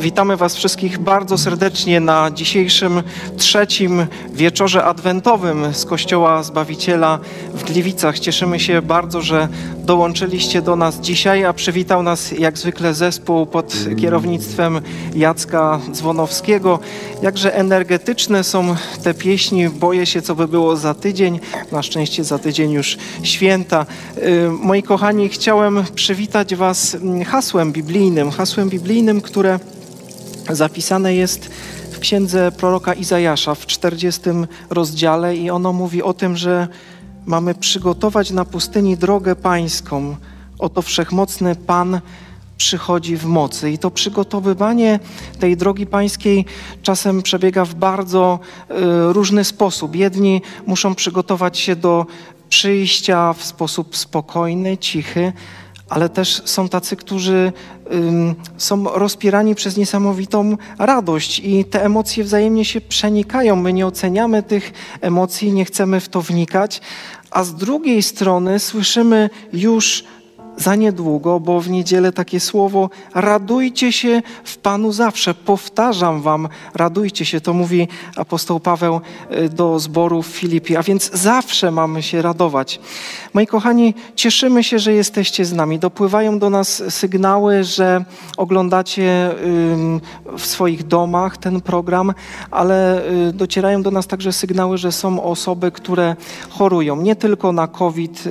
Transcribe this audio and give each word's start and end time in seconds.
Witamy 0.00 0.36
Was 0.36 0.56
wszystkich 0.56 0.98
bardzo 0.98 1.38
serdecznie 1.38 2.00
na 2.00 2.30
dzisiejszym 2.30 3.02
trzecim 3.36 4.06
wieczorze 4.32 4.84
adwentowym 4.84 5.74
z 5.74 5.84
Kościoła 5.84 6.42
Zbawiciela 6.42 7.18
w 7.54 7.64
Gliwicach. 7.64 8.18
Cieszymy 8.18 8.60
się 8.60 8.82
bardzo, 8.82 9.22
że 9.22 9.48
dołączyliście 9.78 10.62
do 10.62 10.76
nas 10.76 11.00
dzisiaj, 11.00 11.44
a 11.44 11.52
przywitał 11.52 12.02
nas 12.02 12.32
jak 12.32 12.58
zwykle 12.58 12.94
zespół 12.94 13.46
pod 13.46 13.74
kierownictwem 14.00 14.80
Jacka 15.14 15.80
Dzwonowskiego. 15.92 16.78
Jakże 17.22 17.54
energetyczne 17.54 18.44
są 18.44 18.76
te 19.02 19.14
pieśni, 19.14 19.68
boję 19.68 20.06
się, 20.06 20.22
co 20.22 20.34
by 20.34 20.48
było 20.48 20.76
za 20.76 20.94
tydzień. 20.94 21.40
Na 21.72 21.82
szczęście 21.82 22.24
za 22.24 22.38
tydzień 22.38 22.72
już 22.72 22.96
święta. 23.22 23.86
Y, 24.18 24.50
moi 24.50 24.82
kochani, 24.82 25.28
chciałem 25.28 25.84
przywitać 25.94 26.54
Was 26.54 26.96
hasłem 27.26 27.72
biblijnym, 27.72 28.30
hasłem 28.30 28.68
biblijnym, 28.68 29.20
które 29.20 29.58
zapisane 30.50 31.14
jest 31.14 31.50
w 31.92 31.98
księdze 31.98 32.52
proroka 32.52 32.94
Izajasza 32.94 33.54
w 33.54 33.66
40 33.66 34.20
rozdziale 34.70 35.36
i 35.36 35.50
ono 35.50 35.72
mówi 35.72 36.02
o 36.02 36.14
tym, 36.14 36.36
że 36.36 36.68
mamy 37.26 37.54
przygotować 37.54 38.30
na 38.30 38.44
pustyni 38.44 38.96
drogę 38.96 39.36
pańską. 39.36 40.16
Oto 40.58 40.82
wszechmocny 40.82 41.56
Pan 41.56 42.00
przychodzi 42.56 43.16
w 43.16 43.24
mocy. 43.24 43.70
I 43.70 43.78
to 43.78 43.90
przygotowywanie 43.90 45.00
tej 45.38 45.56
drogi 45.56 45.86
pańskiej 45.86 46.44
czasem 46.82 47.22
przebiega 47.22 47.64
w 47.64 47.74
bardzo 47.74 48.38
y, 48.70 48.74
różny 49.12 49.44
sposób. 49.44 49.96
Jedni 49.96 50.42
muszą 50.66 50.94
przygotować 50.94 51.58
się 51.58 51.76
do 51.76 52.06
przyjścia 52.48 53.32
w 53.32 53.44
sposób 53.44 53.96
spokojny, 53.96 54.78
cichy, 54.78 55.32
ale 55.88 56.08
też 56.08 56.42
są 56.44 56.68
tacy, 56.68 56.96
którzy 56.96 57.52
ym, 57.92 58.34
są 58.56 58.84
rozpierani 58.84 59.54
przez 59.54 59.76
niesamowitą 59.76 60.56
radość 60.78 61.40
i 61.44 61.64
te 61.64 61.84
emocje 61.84 62.24
wzajemnie 62.24 62.64
się 62.64 62.80
przenikają. 62.80 63.56
My 63.56 63.72
nie 63.72 63.86
oceniamy 63.86 64.42
tych 64.42 64.72
emocji, 65.00 65.52
nie 65.52 65.64
chcemy 65.64 66.00
w 66.00 66.08
to 66.08 66.22
wnikać, 66.22 66.80
a 67.30 67.44
z 67.44 67.54
drugiej 67.54 68.02
strony 68.02 68.58
słyszymy 68.58 69.30
już 69.52 70.04
za 70.58 70.74
niedługo, 70.74 71.40
bo 71.40 71.60
w 71.60 71.70
niedzielę 71.70 72.12
takie 72.12 72.40
słowo 72.40 72.90
radujcie 73.14 73.92
się 73.92 74.22
w 74.44 74.58
Panu 74.58 74.92
zawsze. 74.92 75.34
Powtarzam 75.34 76.22
wam, 76.22 76.48
radujcie 76.74 77.24
się. 77.24 77.40
To 77.40 77.54
mówi 77.54 77.88
apostoł 78.16 78.60
Paweł 78.60 79.00
y, 79.32 79.48
do 79.48 79.78
zboru 79.78 80.22
w 80.22 80.26
Filipie. 80.26 80.78
A 80.78 80.82
więc 80.82 81.10
zawsze 81.12 81.70
mamy 81.70 82.02
się 82.02 82.22
radować. 82.22 82.80
Moi 83.34 83.46
kochani, 83.46 83.94
cieszymy 84.14 84.64
się, 84.64 84.78
że 84.78 84.92
jesteście 84.92 85.44
z 85.44 85.52
nami. 85.52 85.78
Dopływają 85.78 86.38
do 86.38 86.50
nas 86.50 86.82
sygnały, 86.88 87.64
że 87.64 88.04
oglądacie 88.36 89.34
w 90.38 90.46
swoich 90.46 90.86
domach 90.86 91.36
ten 91.36 91.60
program, 91.60 92.14
ale 92.50 93.08
y, 93.28 93.32
docierają 93.32 93.82
do 93.82 93.90
nas 93.90 94.06
także 94.06 94.32
sygnały, 94.32 94.78
że 94.78 94.92
są 94.92 95.22
osoby, 95.22 95.70
które 95.70 96.16
chorują 96.50 96.96
nie 97.02 97.16
tylko 97.16 97.52
na 97.52 97.66
COVID, 97.66 98.28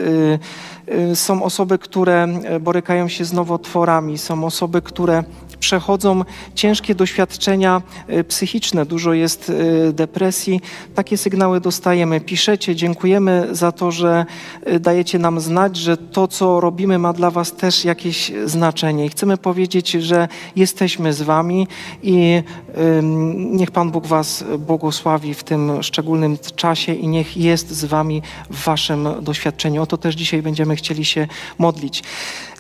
Y, 0.94 1.16
są 1.16 1.44
osoby, 1.44 1.78
które 1.78 2.17
borykają 2.60 3.08
się 3.08 3.26
z 3.26 3.34
nowotworami, 3.34 4.18
są 4.18 4.44
osoby, 4.44 4.82
które 4.82 5.24
przechodzą 5.60 6.24
ciężkie 6.56 6.96
doświadczenia 6.96 7.82
y, 8.10 8.24
psychiczne, 8.24 8.86
dużo 8.86 9.14
jest 9.14 9.52
depresji. 9.94 10.62
Takie 10.96 11.18
sygnały 11.18 11.62
dostajemy. 11.62 12.22
Piszecie, 12.22 12.76
dziękujemy 12.76 13.48
za 13.52 13.72
to, 13.72 13.92
że 13.92 14.26
dajecie 14.80 15.20
nam 15.20 15.40
znać, 15.40 15.78
że 15.78 15.98
to, 15.98 16.28
co 16.28 16.60
robimy, 16.60 17.00
ma 17.00 17.14
dla 17.14 17.32
Was 17.32 17.52
też 17.52 17.86
jakieś 17.86 18.32
znaczenie. 18.46 19.06
I 19.06 19.10
chcemy 19.10 19.38
powiedzieć, 19.38 19.92
że 19.92 20.28
jesteśmy 20.56 21.14
z 21.14 21.22
Wami 21.22 21.68
i 22.04 22.44
niech 23.36 23.72
Pan 23.72 23.92
Bóg 23.92 24.08
Was 24.08 24.44
błogosławi 24.60 25.34
w 25.34 25.44
tym 25.44 25.84
szczególnym 25.84 26.38
czasie 26.56 26.94
i 26.94 27.08
niech 27.08 27.38
jest 27.38 27.72
z 27.72 27.86
Wami 27.86 28.22
w 28.50 28.64
Waszym 28.64 29.08
doświadczeniu. 29.22 29.82
O 29.82 29.86
to 29.86 29.98
też 29.98 30.16
dzisiaj 30.16 30.42
będziemy 30.42 30.76
chcieli 30.76 31.06
się 31.06 31.28
modlić. 31.58 32.04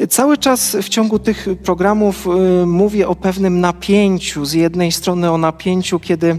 Cały 0.09 0.38
czas 0.38 0.77
w 0.81 0.89
ciągu 0.89 1.19
tych 1.19 1.47
programów 1.63 2.27
y, 2.27 2.66
mówię 2.87 3.07
o 3.07 3.15
pewnym 3.15 3.59
napięciu. 3.59 4.45
Z 4.45 4.53
jednej 4.53 4.91
strony 4.91 5.31
o 5.31 5.37
napięciu, 5.37 5.99
kiedy 5.99 6.37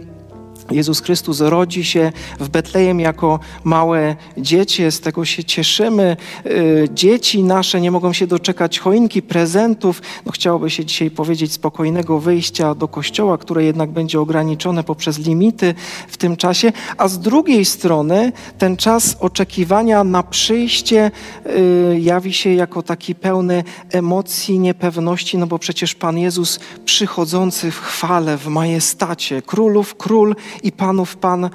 Jezus 0.70 1.00
Chrystus 1.00 1.40
rodzi 1.40 1.84
się 1.84 2.12
w 2.40 2.48
Betlejem 2.48 3.00
jako 3.00 3.40
małe 3.64 4.16
dziecię, 4.36 4.90
z 4.90 5.00
tego 5.00 5.24
się 5.24 5.44
cieszymy. 5.44 6.16
Y, 6.46 6.88
dzieci 6.94 7.42
nasze 7.42 7.80
nie 7.80 7.90
mogą 7.90 8.12
się 8.12 8.26
doczekać 8.26 8.78
choinki, 8.78 9.22
prezentów. 9.22 10.02
No, 10.26 10.32
chciałoby 10.32 10.70
się 10.70 10.84
dzisiaj 10.84 11.10
powiedzieć 11.10 11.52
spokojnego 11.52 12.18
wyjścia 12.18 12.74
do 12.74 12.88
kościoła, 12.88 13.38
które 13.38 13.64
jednak 13.64 13.90
będzie 13.90 14.20
ograniczone 14.20 14.84
poprzez 14.84 15.18
limity 15.18 15.74
w 16.08 16.16
tym 16.16 16.36
czasie. 16.36 16.72
A 16.98 17.08
z 17.08 17.18
drugiej 17.18 17.64
strony 17.64 18.32
ten 18.58 18.76
czas 18.76 19.16
oczekiwania 19.20 20.04
na 20.04 20.22
przyjście 20.22 21.10
y, 21.46 22.00
jawi 22.00 22.32
się 22.32 22.54
jako 22.54 22.82
taki 22.82 23.14
pełny 23.14 23.64
emocji, 23.92 24.58
niepewności, 24.58 25.38
no 25.38 25.46
bo 25.46 25.58
przecież 25.58 25.94
Pan 25.94 26.18
Jezus 26.18 26.60
przychodzący 26.84 27.70
w 27.70 27.80
chwale, 27.80 28.36
w 28.36 28.46
majestacie, 28.46 29.42
królów 29.42 29.94
król 29.94 30.34
i 30.62 30.72
Panów 30.72 31.16
Pan. 31.16 31.50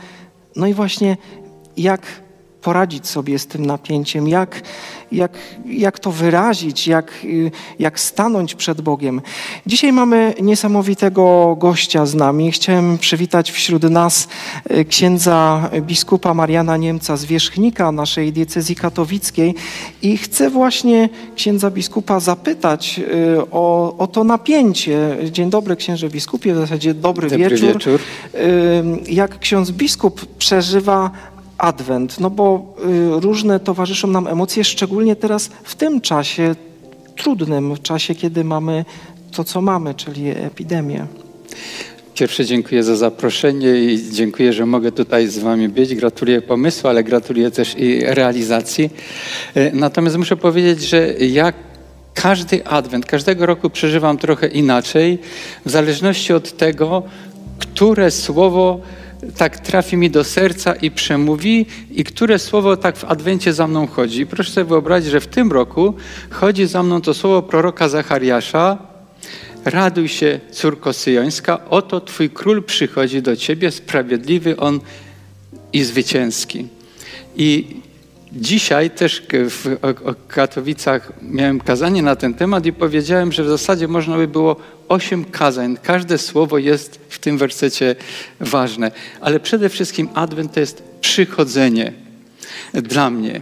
No 0.56 0.68
i 0.68 0.74
właśnie 0.74 1.18
jak 1.78 2.02
poradzić 2.64 3.08
sobie 3.08 3.40
z 3.40 3.48
tym 3.48 3.66
napięciem, 3.66 4.28
jak, 4.28 4.62
jak, 5.12 5.32
jak 5.66 6.00
to 6.00 6.12
wyrazić, 6.12 6.88
jak, 6.88 7.26
jak 7.80 8.00
stanąć 8.00 8.56
przed 8.56 8.82
Bogiem. 8.82 9.22
Dzisiaj 9.66 9.94
mamy 9.94 10.34
niesamowitego 10.42 11.56
gościa 11.60 12.06
z 12.06 12.16
nami. 12.16 12.52
Chciałem 12.52 12.98
przywitać 12.98 13.52
wśród 13.52 13.84
nas 13.84 14.28
e, 14.70 14.86
księdza 14.86 15.70
biskupa 15.82 16.34
Mariana 16.34 16.78
Niemca 16.78 17.18
z 17.18 17.26
Wierzchnika 17.26 17.92
naszej 17.92 18.34
diecezji 18.34 18.76
katowickiej 18.76 19.56
i 20.02 20.18
chcę 20.18 20.50
właśnie 20.50 21.10
księdza 21.36 21.72
biskupa 21.72 22.20
zapytać 22.20 23.00
e, 23.00 23.52
o, 23.52 23.96
o 23.98 24.08
to 24.08 24.24
napięcie. 24.24 25.18
Dzień 25.32 25.50
dobry 25.50 25.76
księże 25.76 26.10
biskupie, 26.10 26.54
w 26.54 26.58
zasadzie 26.58 26.94
dobry, 26.94 27.30
dobry 27.30 27.50
wieczór. 27.50 27.74
wieczór. 27.74 28.00
E, 28.34 28.40
jak 29.10 29.40
ksiądz 29.40 29.72
biskup 29.72 30.26
przeżywa 30.38 31.12
Adwent, 31.58 32.20
no 32.20 32.30
bo 32.30 32.76
y, 33.18 33.20
różne 33.20 33.60
towarzyszą 33.60 34.08
nam 34.08 34.28
emocje, 34.28 34.64
szczególnie 34.64 35.16
teraz 35.16 35.50
w 35.64 35.76
tym 35.76 36.02
czasie 36.02 36.56
trudnym, 37.16 37.78
czasie, 37.78 38.16
kiedy 38.16 38.44
mamy 38.44 38.86
to, 39.32 39.44
co 39.44 39.62
mamy, 39.62 39.94
czyli 39.94 40.30
epidemię. 40.30 41.08
Pierwsze 42.14 42.46
dziękuję 42.46 42.84
za 42.84 42.96
zaproszenie 42.96 43.76
i 43.76 44.12
dziękuję, 44.12 44.54
że 44.54 44.66
mogę 44.66 44.92
tutaj 44.92 45.28
z 45.28 45.40
Wami 45.40 45.70
być. 45.70 45.96
Gratuluję 45.96 46.42
pomysłu, 46.42 46.90
ale 46.90 47.04
gratuluję 47.04 47.52
też 47.52 47.76
i 47.78 48.00
realizacji. 48.06 48.90
Y, 49.58 49.72
natomiast 49.74 50.18
muszę 50.18 50.38
powiedzieć, 50.38 50.82
że 50.90 51.14
jak 51.14 51.56
każdy 52.14 52.66
adwent, 52.68 53.06
każdego 53.06 53.46
roku 53.46 53.70
przeżywam 53.70 54.18
trochę 54.18 54.48
inaczej, 54.48 55.20
w 55.66 55.70
zależności 55.70 56.34
od 56.34 56.58
tego, 56.58 57.04
które 57.60 58.12
słowo 58.12 58.80
tak 59.38 59.60
trafi 59.60 59.98
mi 59.98 60.10
do 60.10 60.24
serca 60.24 60.74
i 60.76 60.92
przemówi, 60.92 61.66
i 61.92 62.04
które 62.04 62.40
słowo 62.40 62.78
tak 62.78 62.98
w 62.98 63.04
Adwencie 63.04 63.54
za 63.54 63.68
mną 63.68 63.88
chodzi. 63.88 64.26
Proszę 64.26 64.52
sobie 64.52 64.66
wyobrazić, 64.66 65.12
że 65.12 65.20
w 65.20 65.28
tym 65.28 65.52
roku 65.52 65.94
chodzi 66.30 66.68
za 66.68 66.84
mną 66.84 67.02
to 67.02 67.14
słowo 67.14 67.42
proroka 67.42 67.90
Zachariasza. 67.90 68.78
Raduj 69.66 70.08
się, 70.08 70.40
córko 70.52 70.94
syjońska, 70.94 71.70
oto 71.70 72.02
Twój 72.02 72.30
król 72.30 72.64
przychodzi 72.64 73.22
do 73.22 73.36
Ciebie, 73.36 73.72
sprawiedliwy 73.72 74.58
On 74.58 74.80
i 75.74 75.84
zwycięski. 75.84 76.68
I 77.36 77.66
Dzisiaj 78.36 78.92
też 78.92 79.24
w 79.32 79.78
Katowicach 80.28 81.12
miałem 81.22 81.60
kazanie 81.60 82.02
na 82.02 82.16
ten 82.16 82.34
temat 82.34 82.66
i 82.66 82.74
powiedziałem, 82.74 83.32
że 83.32 83.44
w 83.44 83.48
zasadzie 83.48 83.88
można 83.88 84.18
by 84.18 84.28
było 84.28 84.56
osiem 84.90 85.26
kazań. 85.26 85.78
Każde 85.84 86.18
słowo 86.18 86.58
jest 86.58 87.00
w 87.10 87.20
tym 87.20 87.38
wersecie 87.38 87.96
ważne. 88.40 88.92
Ale 89.22 89.40
przede 89.40 89.70
wszystkim 89.70 90.10
Adwent 90.14 90.54
to 90.54 90.60
jest 90.60 90.84
przychodzenie 91.02 91.94
dla 92.74 93.10
mnie, 93.10 93.42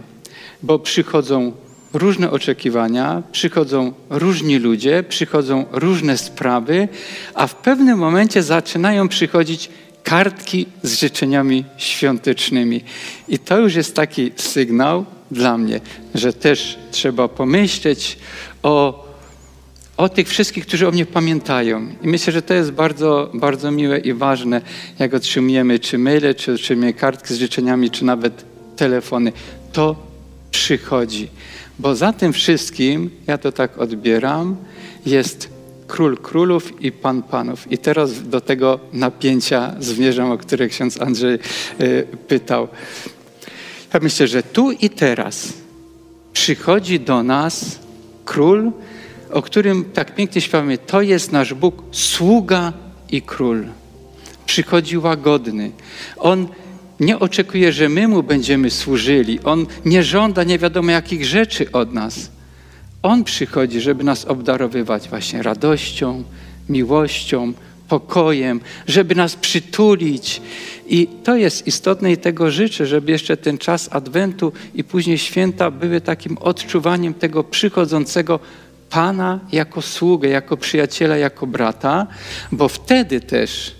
bo 0.62 0.78
przychodzą 0.78 1.52
różne 1.92 2.30
oczekiwania, 2.30 3.22
przychodzą 3.32 3.92
różni 4.10 4.58
ludzie, 4.58 5.04
przychodzą 5.08 5.64
różne 5.72 6.18
sprawy, 6.18 6.88
a 7.34 7.46
w 7.46 7.54
pewnym 7.54 7.98
momencie 7.98 8.42
zaczynają 8.42 9.08
przychodzić 9.08 9.70
kartki 10.02 10.66
z 10.82 11.00
życzeniami 11.00 11.64
świątecznymi. 11.76 12.84
I 13.28 13.38
to 13.38 13.58
już 13.58 13.74
jest 13.74 13.96
taki 13.96 14.32
sygnał 14.36 15.04
dla 15.30 15.58
mnie, 15.58 15.80
że 16.14 16.32
też 16.32 16.78
trzeba 16.90 17.28
pomyśleć 17.28 18.18
o, 18.62 19.06
o 19.96 20.08
tych 20.08 20.28
wszystkich, 20.28 20.66
którzy 20.66 20.88
o 20.88 20.90
mnie 20.90 21.06
pamiętają. 21.06 21.88
I 22.02 22.08
myślę, 22.08 22.32
że 22.32 22.42
to 22.42 22.54
jest 22.54 22.70
bardzo, 22.70 23.30
bardzo 23.34 23.70
miłe 23.70 23.98
i 23.98 24.12
ważne, 24.12 24.60
jak 24.98 25.14
otrzymujemy 25.14 25.78
czy 25.78 25.98
maile, 25.98 26.34
czy 26.34 26.52
otrzymujemy 26.52 26.94
kartki 26.94 27.34
z 27.34 27.38
życzeniami, 27.38 27.90
czy 27.90 28.04
nawet 28.04 28.44
telefony. 28.76 29.32
To 29.72 29.96
przychodzi. 30.50 31.28
Bo 31.78 31.96
za 31.96 32.12
tym 32.12 32.32
wszystkim, 32.32 33.10
ja 33.26 33.38
to 33.38 33.52
tak 33.52 33.78
odbieram, 33.78 34.56
jest 35.06 35.51
król 35.92 36.16
królów 36.16 36.82
i 36.82 36.92
pan 36.92 37.22
panów. 37.22 37.72
I 37.72 37.78
teraz 37.78 38.28
do 38.28 38.40
tego 38.40 38.80
napięcia 38.92 39.74
zmierzam, 39.80 40.30
o 40.30 40.38
które 40.38 40.68
ksiądz 40.68 41.00
Andrzej 41.00 41.38
y, 41.80 42.06
pytał. 42.28 42.68
Ja 43.94 44.00
myślę, 44.00 44.28
że 44.28 44.42
tu 44.42 44.72
i 44.72 44.90
teraz 44.90 45.52
przychodzi 46.32 47.00
do 47.00 47.22
nas 47.22 47.78
król, 48.24 48.72
o 49.32 49.42
którym 49.42 49.84
tak 49.84 50.14
pięknie 50.14 50.40
śpiewamy, 50.40 50.78
to 50.78 51.02
jest 51.02 51.32
nasz 51.32 51.54
Bóg, 51.54 51.82
sługa 51.90 52.72
i 53.10 53.22
król. 53.22 53.64
Przychodzi 54.46 54.98
łagodny. 54.98 55.70
On 56.18 56.48
nie 57.00 57.18
oczekuje, 57.18 57.72
że 57.72 57.88
my 57.88 58.08
mu 58.08 58.22
będziemy 58.22 58.70
służyli. 58.70 59.40
On 59.44 59.66
nie 59.84 60.02
żąda 60.02 60.44
nie 60.44 60.58
wiadomo 60.58 60.90
jakich 60.90 61.24
rzeczy 61.24 61.72
od 61.72 61.92
nas. 61.92 62.30
On 63.02 63.24
przychodzi, 63.24 63.80
żeby 63.80 64.04
nas 64.04 64.24
obdarowywać 64.24 65.08
właśnie 65.08 65.42
radością, 65.42 66.24
miłością, 66.68 67.52
pokojem, 67.88 68.60
żeby 68.86 69.14
nas 69.14 69.36
przytulić. 69.36 70.42
I 70.86 71.08
to 71.24 71.36
jest 71.36 71.66
istotne 71.66 72.12
i 72.12 72.16
tego 72.16 72.50
życzę, 72.50 72.86
żeby 72.86 73.12
jeszcze 73.12 73.36
ten 73.36 73.58
czas 73.58 73.88
Adwentu 73.92 74.52
i 74.74 74.84
później 74.84 75.18
święta 75.18 75.70
były 75.70 76.00
takim 76.00 76.38
odczuwaniem 76.38 77.14
tego 77.14 77.44
przychodzącego 77.44 78.40
Pana 78.90 79.40
jako 79.52 79.82
sługę, 79.82 80.28
jako 80.28 80.56
przyjaciela, 80.56 81.16
jako 81.16 81.46
brata, 81.46 82.06
bo 82.52 82.68
wtedy 82.68 83.20
też 83.20 83.74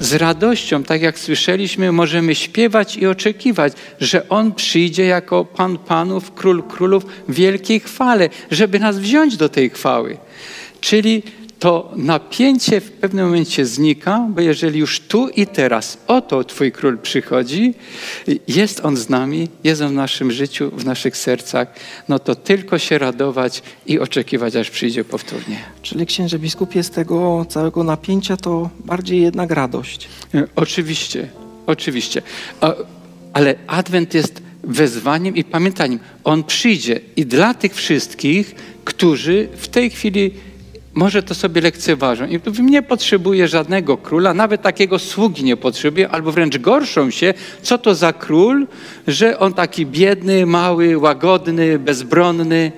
z 0.00 0.14
radością, 0.14 0.82
tak 0.82 1.02
jak 1.02 1.18
słyszeliśmy, 1.18 1.92
możemy 1.92 2.34
śpiewać 2.34 2.96
i 2.96 3.06
oczekiwać, 3.06 3.72
że 4.00 4.28
On 4.28 4.52
przyjdzie 4.52 5.04
jako 5.04 5.44
Pan 5.44 5.78
Panów, 5.78 6.32
Król 6.34 6.62
Królów 6.62 7.06
w 7.28 7.34
wielkiej 7.34 7.80
chwale, 7.80 8.28
żeby 8.50 8.78
nas 8.78 8.98
wziąć 8.98 9.36
do 9.36 9.48
tej 9.48 9.70
chwały. 9.70 10.16
Czyli 10.80 11.22
to 11.62 11.90
napięcie 11.96 12.80
w 12.80 12.92
pewnym 12.92 13.24
momencie 13.24 13.66
znika, 13.66 14.26
bo 14.30 14.40
jeżeli 14.40 14.78
już 14.78 15.00
tu 15.00 15.28
i 15.28 15.46
teraz 15.46 15.98
oto 16.06 16.44
Twój 16.44 16.72
król 16.72 16.98
przychodzi, 16.98 17.74
jest 18.48 18.84
on 18.84 18.96
z 18.96 19.08
nami, 19.08 19.48
jest 19.64 19.82
on 19.82 19.88
w 19.88 19.94
naszym 19.94 20.32
życiu, 20.32 20.70
w 20.76 20.84
naszych 20.84 21.16
sercach, 21.16 21.68
no 22.08 22.18
to 22.18 22.34
tylko 22.34 22.78
się 22.78 22.98
radować 22.98 23.62
i 23.86 24.00
oczekiwać, 24.00 24.56
aż 24.56 24.70
przyjdzie 24.70 25.04
powtórnie. 25.04 25.58
Czyli 25.82 26.06
księże 26.06 26.38
biskupie 26.38 26.82
z 26.82 26.90
tego 26.90 27.46
całego 27.48 27.84
napięcia 27.84 28.36
to 28.36 28.70
bardziej 28.84 29.22
jednak 29.22 29.50
radość. 29.50 30.08
E, 30.34 30.46
Oczywiście, 30.56 31.28
oczywiście. 31.66 32.22
Ale 33.32 33.54
Adwent 33.66 34.14
jest 34.14 34.42
wezwaniem 34.64 35.36
i 35.36 35.44
pamiętaniem. 35.44 35.98
On 36.24 36.44
przyjdzie 36.44 37.00
i 37.16 37.26
dla 37.26 37.54
tych 37.54 37.74
wszystkich, 37.74 38.54
którzy 38.84 39.48
w 39.56 39.68
tej 39.68 39.90
chwili 39.90 40.30
może 40.94 41.22
to 41.22 41.34
sobie 41.34 41.60
lekceważą. 41.60 42.26
I 42.26 42.40
tu 42.40 42.62
nie 42.62 42.82
potrzebuje 42.82 43.48
żadnego 43.48 43.96
króla, 43.96 44.34
nawet 44.34 44.62
takiego 44.62 44.98
sługi 44.98 45.44
nie 45.44 45.56
potrzebuje, 45.56 46.08
albo 46.08 46.32
wręcz 46.32 46.58
gorszą 46.58 47.10
się, 47.10 47.34
co 47.62 47.78
to 47.78 47.94
za 47.94 48.12
król, 48.12 48.66
że 49.06 49.38
on 49.38 49.54
taki 49.54 49.86
biedny, 49.86 50.46
mały, 50.46 50.98
łagodny, 50.98 51.78
bezbronny. 51.78 52.72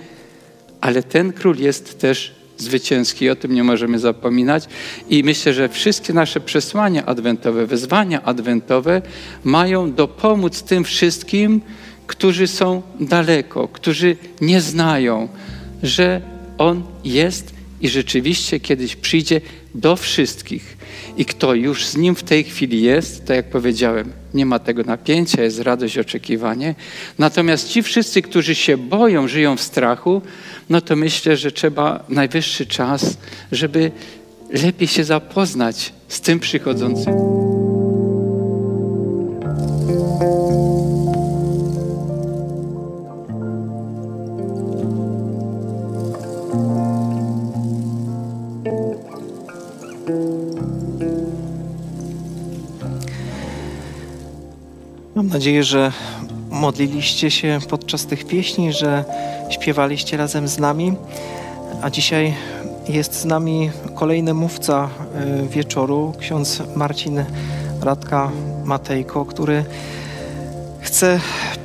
Ale 0.80 1.02
ten 1.02 1.32
król 1.32 1.56
jest 1.58 1.98
też 1.98 2.34
zwycięski, 2.58 3.30
o 3.30 3.36
tym 3.36 3.54
nie 3.54 3.64
możemy 3.64 3.98
zapominać. 3.98 4.64
I 5.10 5.24
myślę, 5.24 5.54
że 5.54 5.68
wszystkie 5.68 6.12
nasze 6.12 6.40
przesłania 6.40 7.06
adwentowe, 7.06 7.66
wezwania 7.66 8.22
adwentowe 8.22 9.02
mają 9.44 9.92
dopomóc 9.92 10.62
tym 10.62 10.84
wszystkim, 10.84 11.60
którzy 12.06 12.46
są 12.46 12.82
daleko, 13.00 13.68
którzy 13.68 14.16
nie 14.40 14.60
znają, 14.60 15.28
że 15.82 16.20
On 16.58 16.82
jest 17.04 17.54
i 17.80 17.88
rzeczywiście 17.88 18.60
kiedyś 18.60 18.96
przyjdzie 18.96 19.40
do 19.74 19.96
wszystkich. 19.96 20.76
I 21.16 21.24
kto 21.24 21.54
już 21.54 21.86
z 21.86 21.96
Nim 21.96 22.14
w 22.14 22.22
tej 22.22 22.44
chwili 22.44 22.82
jest, 22.82 23.26
to 23.26 23.34
jak 23.34 23.50
powiedziałem, 23.50 24.12
nie 24.34 24.46
ma 24.46 24.58
tego 24.58 24.82
napięcia, 24.82 25.42
jest 25.42 25.60
radość, 25.60 25.98
oczekiwanie. 25.98 26.74
Natomiast 27.18 27.68
ci 27.68 27.82
wszyscy, 27.82 28.22
którzy 28.22 28.54
się 28.54 28.76
boją, 28.76 29.28
żyją 29.28 29.56
w 29.56 29.60
strachu, 29.60 30.22
no 30.70 30.80
to 30.80 30.96
myślę, 30.96 31.36
że 31.36 31.52
trzeba 31.52 32.04
najwyższy 32.08 32.66
czas, 32.66 33.18
żeby 33.52 33.90
lepiej 34.62 34.88
się 34.88 35.04
zapoznać 35.04 35.92
z 36.08 36.20
tym 36.20 36.40
przychodzącym. 36.40 37.43
Nadzieję, 55.44 55.64
że 55.64 55.92
modliliście 56.50 57.30
się 57.30 57.58
podczas 57.68 58.06
tych 58.06 58.26
pieśni, 58.26 58.72
że 58.72 59.04
śpiewaliście 59.50 60.16
razem 60.16 60.48
z 60.48 60.58
nami. 60.58 60.96
A 61.82 61.90
dzisiaj 61.90 62.34
jest 62.88 63.14
z 63.14 63.24
nami 63.24 63.70
kolejny 63.94 64.34
mówca 64.34 64.88
y, 65.44 65.48
wieczoru, 65.48 66.14
ksiądz 66.20 66.62
Marcin 66.76 67.24
Radka 67.80 68.30
Matejko, 68.64 69.24
który 69.24 69.64
chce 70.80 71.20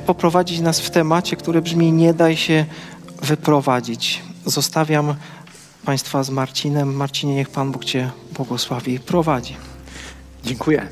poprowadzić 0.06 0.60
nas 0.60 0.80
w 0.80 0.90
temacie, 0.90 1.36
który 1.36 1.62
brzmi 1.62 1.92
Nie 1.92 2.14
daj 2.14 2.36
się 2.36 2.64
wyprowadzić. 3.22 4.22
Zostawiam 4.46 5.14
Państwa 5.84 6.22
z 6.22 6.30
Marcinem. 6.30 6.94
Marcinie, 6.94 7.34
niech 7.34 7.48
Pan 7.48 7.72
Bóg 7.72 7.84
Cię 7.84 8.10
błogosławi 8.36 8.94
i 8.94 9.00
prowadzi. 9.00 9.56
Dziękuję. 10.44 10.88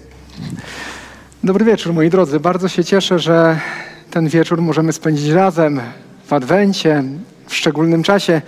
Dobry 1.44 1.64
wieczór, 1.64 1.92
moi 1.94 2.10
drodzy. 2.10 2.40
Bardzo 2.40 2.68
się 2.68 2.84
cieszę, 2.84 3.18
że 3.18 3.60
ten 4.10 4.28
wieczór 4.28 4.62
możemy 4.62 4.92
spędzić 4.92 5.28
razem 5.28 5.80
w 6.24 6.32
Adwencie, 6.32 7.04
w 7.46 7.54
szczególnym 7.54 8.02
czasie. 8.02 8.42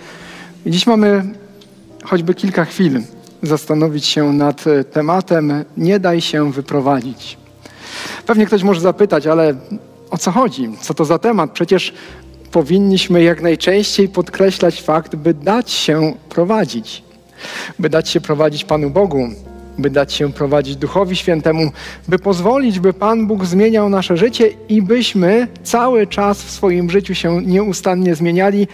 Dziś 0.65 0.87
mamy 0.87 1.23
choćby 2.03 2.33
kilka 2.33 2.65
chwil 2.65 3.01
zastanowić 3.43 4.05
się 4.05 4.33
nad 4.33 4.67
e, 4.67 4.83
tematem 4.83 5.65
Nie 5.77 5.99
daj 5.99 6.21
się 6.21 6.51
wyprowadzić. 6.51 7.37
Pewnie 8.25 8.45
ktoś 8.45 8.63
może 8.63 8.81
zapytać, 8.81 9.27
ale 9.27 9.55
o 10.09 10.17
co 10.17 10.31
chodzi? 10.31 10.69
Co 10.81 10.93
to 10.93 11.05
za 11.05 11.19
temat? 11.19 11.51
Przecież 11.51 11.93
powinniśmy 12.51 13.23
jak 13.23 13.41
najczęściej 13.41 14.09
podkreślać 14.09 14.81
fakt, 14.81 15.15
by 15.15 15.33
dać 15.33 15.71
się 15.71 16.13
prowadzić. 16.29 17.03
By 17.79 17.89
dać 17.89 18.09
się 18.09 18.21
prowadzić 18.21 18.65
Panu 18.65 18.89
Bogu, 18.89 19.29
by 19.77 19.89
dać 19.89 20.13
się 20.13 20.33
prowadzić 20.33 20.75
Duchowi 20.75 21.15
Świętemu, 21.15 21.71
by 22.07 22.19
pozwolić, 22.19 22.79
by 22.79 22.93
Pan 22.93 23.27
Bóg 23.27 23.45
zmieniał 23.45 23.89
nasze 23.89 24.17
życie 24.17 24.49
i 24.69 24.81
byśmy 24.81 25.47
cały 25.63 26.07
czas 26.07 26.43
w 26.43 26.51
swoim 26.51 26.89
życiu 26.89 27.15
się 27.15 27.41
nieustannie 27.41 28.15
zmieniali 28.15 28.67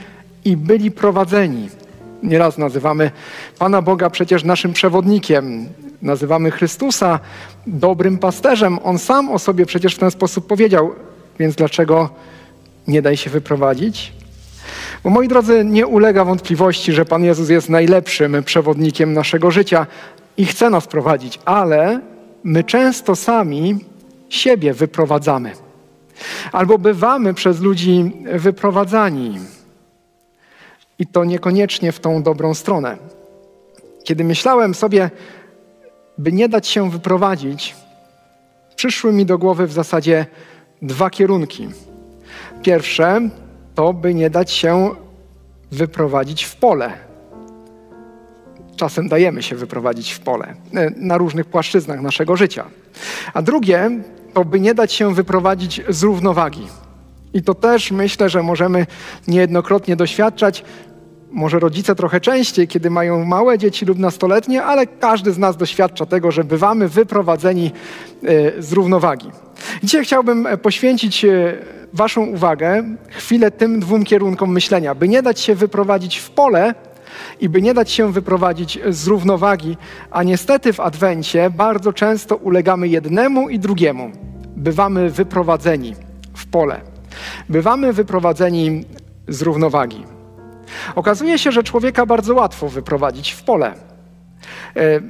i 0.46 0.58
byli 0.58 0.92
prowadzeni. 0.92 1.70
Nieraz 2.24 2.58
nazywamy 2.58 3.12
Pana 3.60 3.82
Boga 3.82 4.10
przecież 4.10 4.44
naszym 4.44 4.74
przewodnikiem. 4.74 5.68
Nazywamy 6.02 6.52
Chrystusa 6.52 7.20
dobrym 7.68 8.18
pasterzem. 8.18 8.80
On 8.84 9.00
sam 9.00 9.30
o 9.30 9.40
sobie 9.40 9.66
przecież 9.66 9.96
w 9.96 10.00
ten 10.00 10.12
sposób 10.12 10.48
powiedział. 10.48 10.94
Więc 11.40 11.56
dlaczego 11.56 12.10
nie 12.88 13.02
daj 13.02 13.18
się 13.18 13.30
wyprowadzić? 13.30 14.14
Bo 15.04 15.10
moi 15.10 15.28
drodzy, 15.28 15.66
nie 15.66 15.88
ulega 15.88 16.26
wątpliwości, 16.26 16.94
że 16.94 17.06
Pan 17.06 17.24
Jezus 17.24 17.50
jest 17.50 17.70
najlepszym 17.70 18.44
przewodnikiem 18.44 19.14
naszego 19.14 19.52
życia 19.52 19.88
i 20.38 20.46
chce 20.46 20.70
nas 20.70 20.88
prowadzić, 20.88 21.40
ale 21.46 22.02
my 22.44 22.64
często 22.64 23.16
sami 23.16 23.86
siebie 24.30 24.74
wyprowadzamy. 24.74 25.52
Albo 26.52 26.78
bywamy 26.78 27.34
przez 27.34 27.60
ludzi 27.60 28.12
wyprowadzani. 28.34 29.40
I 31.00 31.08
to 31.08 31.26
niekoniecznie 31.26 31.92
w 31.92 32.00
tą 32.00 32.24
dobrą 32.24 32.54
stronę. 32.54 32.98
Kiedy 34.04 34.24
myślałem 34.24 34.76
sobie, 34.76 35.10
by 36.18 36.32
nie 36.32 36.50
dać 36.50 36.68
się 36.68 36.92
wyprowadzić, 36.92 37.76
przyszły 38.76 39.14
mi 39.14 39.26
do 39.26 39.38
głowy 39.38 39.68
w 39.68 39.74
zasadzie 39.74 40.26
dwa 40.82 41.10
kierunki. 41.10 41.68
Pierwsze 42.64 43.30
to, 43.76 43.94
by 43.94 44.14
nie 44.14 44.30
dać 44.30 44.52
się 44.52 44.96
wyprowadzić 45.72 46.44
w 46.44 46.56
pole. 46.56 47.07
Czasem 48.78 49.08
dajemy 49.08 49.44
się 49.44 49.56
wyprowadzić 49.56 50.12
w 50.12 50.20
pole 50.20 50.56
e, 50.74 50.92
na 50.98 51.18
różnych 51.18 51.46
płaszczyznach 51.46 52.02
naszego 52.02 52.38
życia. 52.38 52.66
A 53.34 53.42
drugie 53.42 53.90
to, 54.34 54.46
by 54.46 54.60
nie 54.60 54.74
dać 54.74 54.94
się 54.94 55.14
wyprowadzić 55.14 55.82
z 55.90 56.04
równowagi. 56.04 56.68
I 57.34 57.44
to 57.44 57.54
też 57.54 57.92
myślę, 57.92 58.30
że 58.30 58.44
możemy 58.44 58.86
niejednokrotnie 59.28 59.96
doświadczać. 59.96 60.64
Może 61.32 61.60
rodzice 61.60 61.96
trochę 61.96 62.22
częściej, 62.22 62.68
kiedy 62.68 62.90
mają 62.90 63.26
małe 63.26 63.58
dzieci 63.58 63.86
lub 63.86 64.00
nastoletnie, 64.00 64.64
ale 64.64 64.88
każdy 64.88 65.34
z 65.34 65.38
nas 65.38 65.58
doświadcza 65.58 66.06
tego, 66.06 66.32
że 66.32 66.44
bywamy 66.44 66.88
wyprowadzeni 66.88 67.72
e, 68.24 68.62
z 68.62 68.74
równowagi. 68.74 69.32
Dzisiaj 69.84 70.04
chciałbym 70.04 70.48
e, 70.48 70.58
poświęcić 70.58 71.26
Waszą 71.94 72.26
uwagę 72.26 72.84
chwilę 73.10 73.52
tym 73.52 73.80
dwóm 73.80 74.04
kierunkom 74.04 74.52
myślenia, 74.52 74.96
by 74.96 75.08
nie 75.08 75.22
dać 75.22 75.40
się 75.40 75.56
wyprowadzić 75.56 76.18
w 76.18 76.30
pole, 76.30 76.76
i 77.40 77.50
by 77.50 77.62
nie 77.62 77.74
dać 77.74 77.92
się 77.92 78.12
wyprowadzić 78.12 78.80
z 78.90 79.08
równowagi, 79.08 79.78
a 80.12 80.24
niestety 80.24 80.74
w 80.74 80.80
Adwencie 80.80 81.50
bardzo 81.50 81.94
często 81.94 82.36
ulegamy 82.36 82.88
jednemu 82.88 83.50
i 83.50 83.60
drugiemu. 83.60 84.12
Bywamy 84.56 85.10
wyprowadzeni 85.10 85.96
w 86.34 86.46
pole. 86.46 86.82
Bywamy 87.50 87.94
wyprowadzeni 87.94 88.86
z 89.28 89.42
równowagi. 89.42 90.06
Okazuje 90.96 91.40
się, 91.40 91.52
że 91.52 91.64
człowieka 91.64 92.06
bardzo 92.06 92.36
łatwo 92.36 92.70
wyprowadzić 92.70 93.32
w 93.32 93.44
pole. 93.44 93.74
E, 94.76 95.02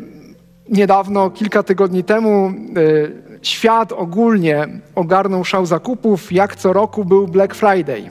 niedawno, 0.70 1.30
kilka 1.30 1.64
tygodni 1.64 2.04
temu, 2.04 2.48
e, 2.48 3.28
świat 3.42 3.92
ogólnie 3.92 4.68
ogarnął 4.96 5.46
szał 5.46 5.66
zakupów, 5.66 6.32
jak 6.32 6.56
co 6.56 6.74
roku 6.74 7.06
był 7.06 7.28
Black 7.28 7.56
Friday. 7.56 8.10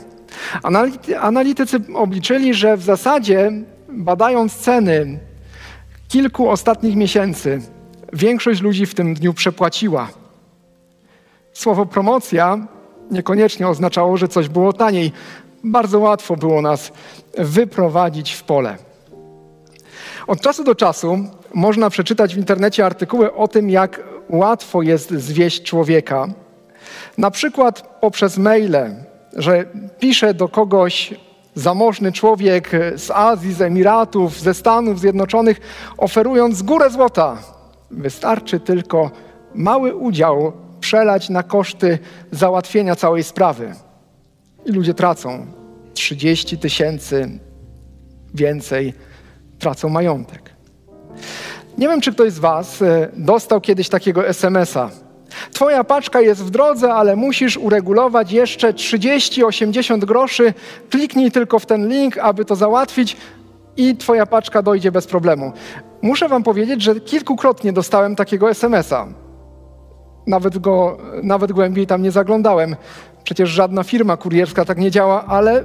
Analitycy 1.21 1.81
obliczyli, 1.95 2.55
że 2.55 2.77
w 2.77 2.83
zasadzie, 2.83 3.53
badając 3.89 4.57
ceny 4.57 5.19
kilku 6.09 6.51
ostatnich 6.51 6.97
miesięcy, 6.97 7.61
większość 8.13 8.61
ludzi 8.61 8.87
w 8.87 8.95
tym 8.95 9.15
dniu 9.15 9.35
przepłaciła. 9.35 10.09
Słowo 11.53 11.87
promocja 11.87 12.67
niekoniecznie 13.11 13.69
oznaczało, 13.69 14.17
że 14.17 14.29
coś 14.29 14.49
było 14.49 14.73
taniej. 14.73 15.13
Bardzo 15.65 15.99
łatwo 15.99 16.37
było 16.37 16.63
nas 16.63 16.93
wyprowadzić 17.39 18.33
w 18.33 18.43
pole. 18.43 18.77
Od 20.27 20.41
czasu 20.41 20.65
do 20.65 20.75
czasu 20.75 21.19
można 21.55 21.91
przeczytać 21.91 22.35
w 22.35 22.39
internecie 22.39 22.87
artykuły 22.87 23.35
o 23.35 23.49
tym, 23.49 23.71
jak 23.71 24.03
łatwo 24.29 24.83
jest 24.83 25.11
zwieść 25.11 25.63
człowieka. 25.63 26.27
Na 27.19 27.31
przykład 27.31 27.99
poprzez 28.01 28.39
maile, 28.39 28.77
że 29.37 29.65
pisze 29.99 30.35
do 30.35 30.49
kogoś 30.49 31.15
zamożny 31.57 32.13
człowiek 32.13 32.71
z 32.97 33.11
Azji, 33.11 33.53
z 33.53 33.63
Emiratów, 33.63 34.41
ze 34.41 34.55
Stanów 34.55 35.01
Zjednoczonych, 35.01 35.61
oferując 35.97 36.63
górę 36.63 36.91
złota. 36.91 37.39
Wystarczy 37.91 38.61
tylko 38.61 39.11
mały 39.55 39.95
udział 39.95 40.53
przelać 40.81 41.29
na 41.29 41.43
koszty 41.43 41.99
załatwienia 42.31 42.97
całej 42.97 43.23
sprawy. 43.25 43.75
I 44.67 44.73
ludzie 44.73 44.95
tracą 44.95 45.47
30 45.95 46.59
tysięcy 46.59 47.39
więcej, 48.35 48.95
tracą 49.59 49.89
majątek. 49.89 50.51
Nie 51.79 51.89
wiem, 51.89 52.01
czy 52.01 52.13
ktoś 52.13 52.33
z 52.33 52.39
Was 52.39 52.83
e, 52.83 53.09
dostał 53.17 53.61
kiedyś 53.61 53.89
takiego 53.89 54.29
SMS-a. 54.29 55.06
Twoja 55.53 55.85
paczka 55.85 56.21
jest 56.21 56.45
w 56.45 56.51
drodze, 56.51 56.95
ale 56.95 57.17
musisz 57.17 57.57
uregulować 57.57 58.33
jeszcze 58.33 58.73
30-80 58.73 60.05
groszy. 60.05 60.55
Kliknij 60.91 61.31
tylko 61.31 61.59
w 61.59 61.67
ten 61.67 61.89
link, 61.89 62.19
aby 62.19 62.45
to 62.45 62.57
załatwić 62.57 63.17
i 63.77 63.97
Twoja 63.97 64.27
paczka 64.27 64.63
dojdzie 64.63 64.93
bez 64.93 65.07
problemu. 65.07 65.53
Muszę 66.03 66.29
Wam 66.29 66.43
powiedzieć, 66.43 66.83
że 66.83 67.01
kilkukrotnie 67.01 67.73
dostałem 67.73 68.17
takiego 68.17 68.51
SMS-a. 68.51 69.07
Nawet, 70.27 70.59
go, 70.59 70.99
nawet 71.23 71.53
głębiej 71.53 71.87
tam 71.87 72.03
nie 72.03 72.11
zaglądałem. 72.11 72.77
Przecież 73.25 73.51
żadna 73.51 73.83
firma 73.83 74.17
kurierska 74.17 74.65
tak 74.65 74.79
nie 74.79 74.91
działa, 74.91 75.25
ale 75.27 75.65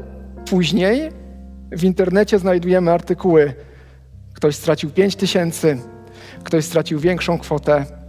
później 0.49 1.11
w 1.71 1.83
internecie 1.83 2.39
znajdujemy 2.39 2.91
artykuły. 2.91 3.53
Ktoś 4.33 4.55
stracił 4.55 4.89
5 4.89 5.15
tysięcy, 5.15 5.77
ktoś 6.43 6.65
stracił 6.65 6.99
większą 6.99 7.39
kwotę. 7.39 8.00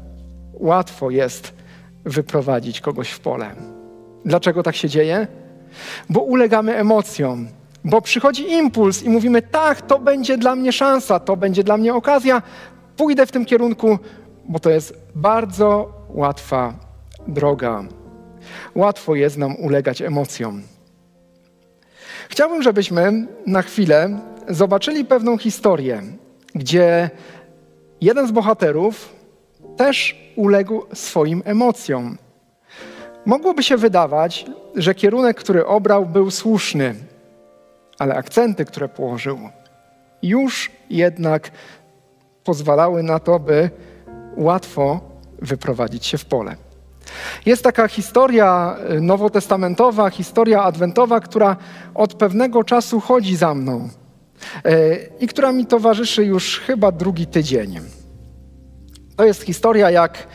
Łatwo 0.62 1.10
jest 1.10 1.52
wyprowadzić 2.04 2.80
kogoś 2.80 3.10
w 3.10 3.20
pole. 3.20 3.54
Dlaczego 4.24 4.62
tak 4.62 4.76
się 4.76 4.88
dzieje? 4.88 5.26
Bo 6.10 6.20
ulegamy 6.20 6.76
emocjom, 6.76 7.48
bo 7.84 8.00
przychodzi 8.00 8.52
impuls 8.52 9.02
i 9.02 9.08
mówimy: 9.08 9.42
tak, 9.42 9.82
to 9.82 9.98
będzie 9.98 10.38
dla 10.38 10.56
mnie 10.56 10.72
szansa, 10.72 11.20
to 11.20 11.36
będzie 11.36 11.64
dla 11.64 11.76
mnie 11.76 11.94
okazja, 11.94 12.42
pójdę 12.96 13.26
w 13.26 13.32
tym 13.32 13.44
kierunku, 13.44 13.98
bo 14.48 14.58
to 14.58 14.70
jest 14.70 14.94
bardzo 15.14 15.92
łatwa 16.08 16.74
droga. 17.28 17.84
Łatwo 18.74 19.14
jest 19.14 19.38
nam 19.38 19.56
ulegać 19.56 20.02
emocjom. 20.02 20.62
Chciałbym, 22.28 22.62
żebyśmy 22.62 23.26
na 23.46 23.62
chwilę 23.62 24.20
zobaczyli 24.48 25.04
pewną 25.04 25.38
historię, 25.38 26.02
gdzie 26.54 27.10
jeden 28.00 28.28
z 28.28 28.30
bohaterów 28.30 29.21
też 29.76 30.16
uległ 30.36 30.82
swoim 30.94 31.42
emocjom. 31.44 32.18
Mogłoby 33.26 33.62
się 33.62 33.76
wydawać, 33.76 34.46
że 34.74 34.94
kierunek, 34.94 35.36
który 35.36 35.66
obrał, 35.66 36.06
był 36.06 36.30
słuszny, 36.30 36.94
ale 37.98 38.14
akcenty, 38.14 38.64
które 38.64 38.88
położył, 38.88 39.38
już 40.22 40.70
jednak 40.90 41.50
pozwalały 42.44 43.02
na 43.02 43.18
to, 43.18 43.38
by 43.38 43.70
łatwo 44.36 45.00
wyprowadzić 45.38 46.06
się 46.06 46.18
w 46.18 46.24
pole. 46.24 46.56
Jest 47.46 47.62
taka 47.62 47.88
historia 47.88 48.76
nowotestamentowa, 49.00 50.10
historia 50.10 50.62
adwentowa, 50.62 51.20
która 51.20 51.56
od 51.94 52.14
pewnego 52.14 52.64
czasu 52.64 53.00
chodzi 53.00 53.36
za 53.36 53.54
mną 53.54 53.88
e, 54.64 54.96
i 55.20 55.26
która 55.26 55.52
mi 55.52 55.66
towarzyszy 55.66 56.24
już 56.24 56.60
chyba 56.60 56.92
drugi 56.92 57.26
tydzień. 57.26 57.80
To 59.16 59.24
jest 59.24 59.42
historia, 59.42 59.90
jak 59.90 60.26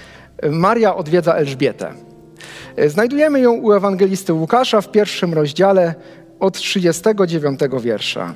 Maria 0.52 0.96
odwiedza 0.96 1.34
Elżbietę. 1.34 1.94
Znajdujemy 2.88 3.40
ją 3.40 3.54
u 3.54 3.74
ewangelisty 3.74 4.34
Łukasza 4.34 4.82
w 4.82 4.92
pierwszym 4.92 5.34
rozdziale 5.34 5.96
od 6.40 6.58
39 6.58 7.60
wiersza. 7.82 8.34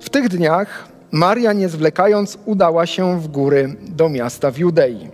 W 0.00 0.10
tych 0.10 0.28
dniach 0.28 0.88
Maria, 1.12 1.52
nie 1.52 1.68
zwlekając, 1.68 2.38
udała 2.44 2.86
się 2.86 3.20
w 3.20 3.28
góry 3.28 3.76
do 3.88 4.08
miasta 4.08 4.50
w 4.50 4.58
Judei. 4.58 5.10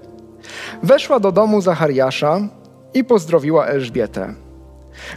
Weszła 0.82 1.20
do 1.20 1.32
domu 1.32 1.60
Zachariasza 1.60 2.40
i 2.94 3.04
pozdrowiła 3.04 3.66
Elżbietę. 3.66 4.34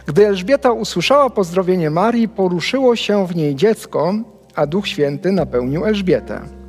Gdy 0.06 0.26
Elżbieta 0.26 0.72
usłyszała 0.72 1.30
pozdrowienie 1.30 1.90
Marii, 1.90 2.28
poruszyło 2.28 2.96
się 2.96 3.26
w 3.26 3.36
niej 3.36 3.54
dziecko, 3.54 4.14
a 4.54 4.66
Duch 4.66 4.88
Święty 4.88 5.32
napełnił 5.32 5.84
Elżbietę 5.84 6.61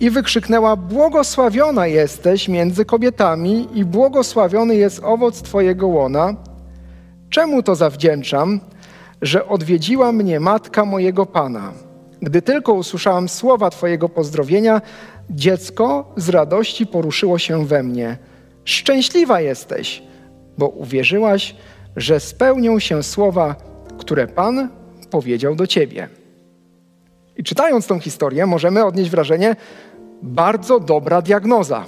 i 0.00 0.10
wykrzyknęła: 0.10 0.76
Błogosławiona 0.76 1.86
jesteś 1.86 2.48
między 2.48 2.84
kobietami, 2.84 3.68
i 3.74 3.84
błogosławiony 3.84 4.76
jest 4.76 5.00
owoc 5.04 5.42
Twojego 5.42 5.86
łona. 5.86 6.34
Czemu 7.30 7.62
to 7.62 7.74
zawdzięczam, 7.74 8.60
że 9.22 9.48
odwiedziła 9.48 10.12
mnie 10.12 10.40
matka 10.40 10.84
mojego 10.84 11.26
pana? 11.26 11.72
Gdy 12.22 12.42
tylko 12.42 12.72
usłyszałam 12.72 13.28
słowa 13.28 13.70
Twojego 13.70 14.08
pozdrowienia, 14.08 14.80
dziecko 15.30 16.12
z 16.16 16.28
radości 16.28 16.86
poruszyło 16.86 17.38
się 17.38 17.66
we 17.66 17.82
mnie. 17.82 18.18
Szczęśliwa 18.64 19.40
jesteś, 19.40 20.02
bo 20.58 20.68
uwierzyłaś, 20.68 21.56
że 21.96 22.20
spełnią 22.20 22.78
się 22.78 23.02
słowa, 23.02 23.54
które 23.98 24.26
Pan 24.26 24.68
powiedział 25.10 25.54
do 25.54 25.66
Ciebie. 25.66 26.21
I 27.36 27.44
czytając 27.44 27.86
tą 27.86 28.00
historię, 28.00 28.46
możemy 28.46 28.84
odnieść 28.84 29.10
wrażenie, 29.10 29.56
bardzo 30.22 30.80
dobra 30.80 31.22
diagnoza. 31.22 31.84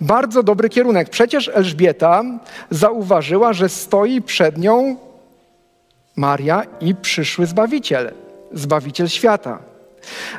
Bardzo 0.00 0.42
dobry 0.42 0.68
kierunek. 0.68 1.10
Przecież 1.10 1.50
Elżbieta 1.54 2.22
zauważyła, 2.70 3.52
że 3.52 3.68
stoi 3.68 4.22
przed 4.22 4.58
nią 4.58 4.96
Maria 6.16 6.62
i 6.80 6.94
przyszły 6.94 7.46
Zbawiciel, 7.46 8.12
Zbawiciel 8.52 9.08
świata. 9.08 9.58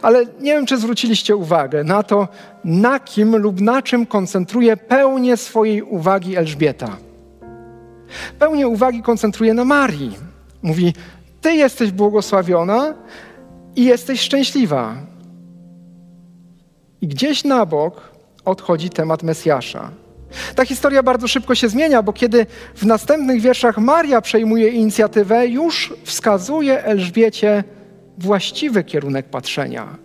Ale 0.01 0.25
nie 0.25 0.53
wiem, 0.53 0.65
czy 0.65 0.77
zwróciliście 0.77 1.35
uwagę 1.35 1.83
na 1.83 2.03
to, 2.03 2.27
na 2.63 2.99
kim 2.99 3.35
lub 3.35 3.61
na 3.61 3.81
czym 3.81 4.05
koncentruje 4.05 4.77
pełnię 4.77 5.37
swojej 5.37 5.81
uwagi 5.81 6.37
Elżbieta. 6.37 6.97
Pełnię 8.39 8.67
uwagi 8.67 9.01
koncentruje 9.01 9.53
na 9.53 9.65
Marii. 9.65 10.17
Mówi: 10.61 10.93
Ty 11.41 11.53
jesteś 11.55 11.91
błogosławiona 11.91 12.93
i 13.75 13.85
jesteś 13.85 14.21
szczęśliwa. 14.21 14.95
I 17.01 17.07
gdzieś 17.07 17.43
na 17.43 17.65
bok 17.65 18.11
odchodzi 18.45 18.89
temat 18.89 19.23
Mesjasza. 19.23 19.91
Ta 20.55 20.65
historia 20.65 21.03
bardzo 21.03 21.27
szybko 21.27 21.55
się 21.55 21.69
zmienia, 21.69 22.03
bo 22.03 22.13
kiedy 22.13 22.45
w 22.75 22.85
następnych 22.85 23.41
wierszach 23.41 23.77
Maria 23.77 24.21
przejmuje 24.21 24.69
inicjatywę, 24.69 25.47
już 25.47 25.93
wskazuje 26.03 26.83
Elżbiecie 26.83 27.63
właściwy 28.17 28.83
kierunek 28.83 29.25
patrzenia. 29.25 29.97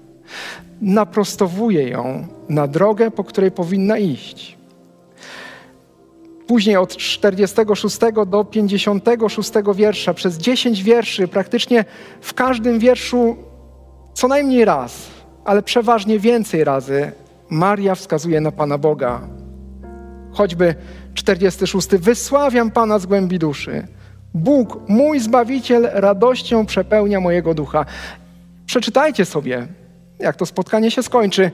Naprostowuje 0.80 1.88
ją 1.88 2.26
na 2.48 2.66
drogę, 2.66 3.10
po 3.10 3.24
której 3.24 3.50
powinna 3.50 3.98
iść. 3.98 4.56
Później 6.46 6.76
od 6.76 6.96
46 6.96 7.98
do 8.26 8.44
56 8.44 9.50
wiersza, 9.74 10.14
przez 10.14 10.38
10 10.38 10.82
wierszy, 10.82 11.28
praktycznie 11.28 11.84
w 12.20 12.34
każdym 12.34 12.78
wierszu 12.78 13.36
co 14.16 14.28
najmniej 14.28 14.64
raz 14.64 15.16
ale 15.46 15.62
przeważnie 15.62 16.18
więcej 16.18 16.64
razy 16.64 17.12
Maria 17.50 17.94
wskazuje 17.94 18.40
na 18.40 18.52
Pana 18.52 18.78
Boga. 18.78 19.20
Choćby 20.32 20.74
46. 21.14 21.88
Wysławiam 21.88 22.70
Pana 22.70 22.98
z 22.98 23.06
głębi 23.06 23.38
duszy. 23.38 23.86
Bóg, 24.34 24.78
mój 24.88 25.20
Zbawiciel, 25.20 25.88
radością 25.92 26.66
przepełnia 26.66 27.20
mojego 27.20 27.54
ducha. 27.54 27.86
Przeczytajcie 28.66 29.24
sobie, 29.24 29.66
jak 30.18 30.36
to 30.36 30.46
spotkanie 30.46 30.90
się 30.90 31.02
skończy, 31.02 31.50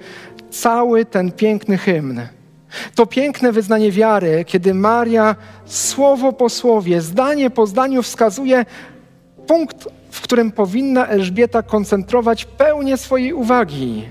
cały 0.50 1.04
ten 1.04 1.32
piękny 1.32 1.78
hymn. 1.78 2.20
To 2.94 3.06
piękne 3.06 3.52
wyznanie 3.52 3.92
wiary, 3.92 4.44
kiedy 4.44 4.74
Maria 4.74 5.36
słowo 5.66 6.32
po 6.32 6.48
słowie, 6.48 7.00
zdanie 7.00 7.50
po 7.50 7.66
zdaniu 7.66 8.02
wskazuje 8.02 8.64
punkt, 9.46 9.88
którym 10.22 10.52
powinna 10.52 11.06
Elżbieta 11.06 11.62
koncentrować 11.62 12.44
pełnię 12.44 12.96
swojej 12.96 13.32
uwagi. 13.32 14.08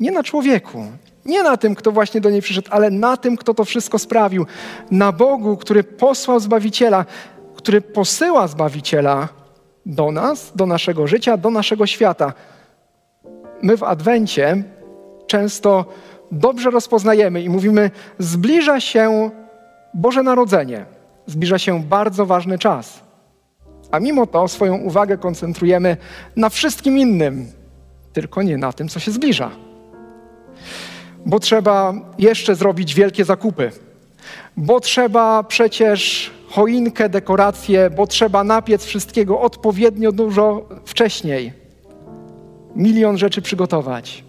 Nie 0.00 0.10
na 0.10 0.22
człowieku, 0.22 0.84
nie 1.24 1.42
na 1.42 1.56
tym, 1.56 1.74
kto 1.74 1.92
właśnie 1.92 2.20
do 2.20 2.30
niej 2.30 2.42
przyszedł, 2.42 2.68
ale 2.70 2.90
na 2.90 3.16
tym, 3.16 3.36
kto 3.36 3.54
to 3.54 3.64
wszystko 3.64 3.98
sprawił. 3.98 4.46
Na 4.90 5.12
Bogu, 5.12 5.56
który 5.56 5.84
posłał 5.84 6.40
Zbawiciela, 6.40 7.04
który 7.56 7.80
posyła 7.80 8.48
Zbawiciela 8.48 9.28
do 9.86 10.12
nas, 10.12 10.52
do 10.54 10.66
naszego 10.66 11.06
życia, 11.06 11.36
do 11.36 11.50
naszego 11.50 11.86
świata. 11.86 12.32
My 13.62 13.76
w 13.76 13.82
Adwencie 13.82 14.62
często 15.26 15.84
dobrze 16.32 16.70
rozpoznajemy 16.70 17.42
i 17.42 17.48
mówimy: 17.48 17.90
zbliża 18.18 18.80
się 18.80 19.30
Boże 19.94 20.22
Narodzenie, 20.22 20.84
zbliża 21.26 21.58
się 21.58 21.82
bardzo 21.82 22.26
ważny 22.26 22.58
czas. 22.58 23.05
A 23.90 24.00
mimo 24.00 24.26
to 24.26 24.48
swoją 24.48 24.76
uwagę 24.76 25.18
koncentrujemy 25.18 25.96
na 26.36 26.48
wszystkim 26.48 26.98
innym, 26.98 27.46
tylko 28.12 28.42
nie 28.42 28.56
na 28.56 28.72
tym, 28.72 28.88
co 28.88 29.00
się 29.00 29.10
zbliża. 29.10 29.50
Bo 31.26 31.40
trzeba 31.40 31.94
jeszcze 32.18 32.54
zrobić 32.54 32.94
wielkie 32.94 33.24
zakupy, 33.24 33.70
bo 34.56 34.80
trzeba 34.80 35.42
przecież 35.42 36.30
choinkę, 36.48 37.08
dekoracje, 37.08 37.90
bo 37.90 38.06
trzeba 38.06 38.44
napiec 38.44 38.84
wszystkiego 38.84 39.40
odpowiednio 39.40 40.12
dużo 40.12 40.68
wcześniej. 40.84 41.52
Milion 42.76 43.18
rzeczy 43.18 43.42
przygotować. 43.42 44.24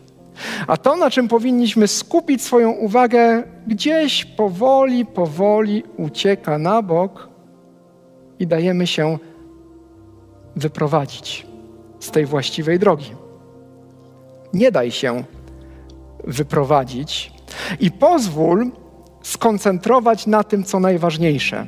A 0.68 0.78
to, 0.78 0.96
na 0.96 1.10
czym 1.10 1.28
powinniśmy 1.28 1.88
skupić 1.88 2.42
swoją 2.42 2.72
uwagę, 2.72 3.44
gdzieś 3.68 4.26
powoli, 4.26 5.06
powoli 5.06 5.84
ucieka 5.98 6.58
na 6.58 6.82
bok 6.82 7.30
i 8.40 8.48
dajemy 8.48 8.88
się 8.88 9.18
wyprowadzić 10.58 11.48
z 12.00 12.12
tej 12.12 12.26
właściwej 12.26 12.80
drogi. 12.80 13.12
Nie 14.54 14.72
daj 14.72 14.92
się 14.92 15.24
wyprowadzić 16.24 17.32
i 17.80 17.92
pozwól 17.92 18.72
skoncentrować 19.24 20.28
na 20.28 20.44
tym, 20.44 20.64
co 20.64 20.80
najważniejsze. 20.80 21.68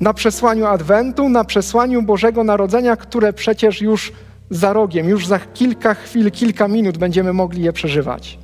Na 0.00 0.14
przesłaniu 0.14 0.66
Adwentu, 0.66 1.28
na 1.28 1.44
przesłaniu 1.44 2.02
Bożego 2.02 2.44
Narodzenia, 2.44 2.96
które 2.96 3.32
przecież 3.32 3.80
już 3.80 4.12
za 4.50 4.72
rogiem, 4.72 5.08
już 5.08 5.26
za 5.26 5.38
kilka 5.38 5.94
chwil, 5.94 6.30
kilka 6.30 6.68
minut 6.68 6.98
będziemy 6.98 7.32
mogli 7.32 7.62
je 7.62 7.72
przeżywać. 7.72 8.38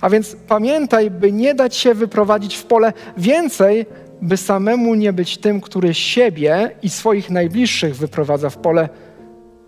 A 0.00 0.10
więc 0.10 0.36
pamiętaj, 0.48 1.10
by 1.10 1.32
nie 1.32 1.54
dać 1.54 1.76
się 1.76 1.94
wyprowadzić 1.94 2.56
w 2.56 2.64
pole 2.64 2.92
więcej, 3.16 3.86
by 4.22 4.36
samemu 4.36 4.94
nie 4.94 5.12
być 5.12 5.38
tym, 5.38 5.60
który 5.60 5.94
siebie 5.94 6.70
i 6.82 6.90
swoich 6.90 7.30
najbliższych 7.30 7.96
wyprowadza 7.96 8.50
w 8.50 8.56
pole. 8.56 8.88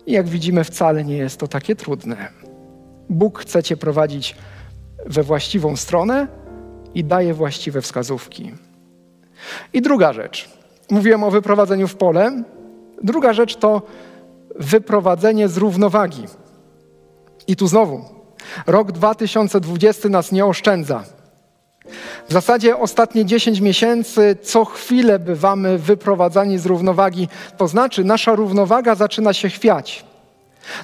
I 0.05 0.11
jak 0.11 0.27
widzimy, 0.27 0.63
wcale 0.63 1.03
nie 1.03 1.17
jest 1.17 1.39
to 1.39 1.47
takie 1.47 1.75
trudne. 1.75 2.27
Bóg 3.09 3.39
chce 3.39 3.63
Cię 3.63 3.77
prowadzić 3.77 4.35
we 5.05 5.23
właściwą 5.23 5.75
stronę 5.75 6.27
i 6.93 7.03
daje 7.03 7.33
właściwe 7.33 7.81
wskazówki. 7.81 8.51
I 9.73 9.81
druga 9.81 10.13
rzecz. 10.13 10.49
Mówiłem 10.91 11.23
o 11.23 11.31
wyprowadzeniu 11.31 11.87
w 11.87 11.95
pole. 11.95 12.43
Druga 13.03 13.33
rzecz 13.33 13.55
to 13.55 13.81
wyprowadzenie 14.55 15.47
z 15.47 15.57
równowagi. 15.57 16.23
I 17.47 17.55
tu 17.55 17.67
znowu, 17.67 18.05
rok 18.67 18.91
2020 18.91 20.09
nas 20.09 20.31
nie 20.31 20.45
oszczędza. 20.45 21.03
W 22.29 22.33
zasadzie 22.33 22.77
ostatnie 22.77 23.25
10 23.25 23.59
miesięcy 23.59 24.35
co 24.41 24.65
chwilę 24.65 25.19
bywamy 25.19 25.77
wyprowadzani 25.77 26.57
z 26.57 26.65
równowagi, 26.65 27.27
to 27.57 27.67
znaczy 27.67 28.03
nasza 28.03 28.35
równowaga 28.35 28.95
zaczyna 28.95 29.33
się 29.33 29.49
chwiać. 29.49 30.05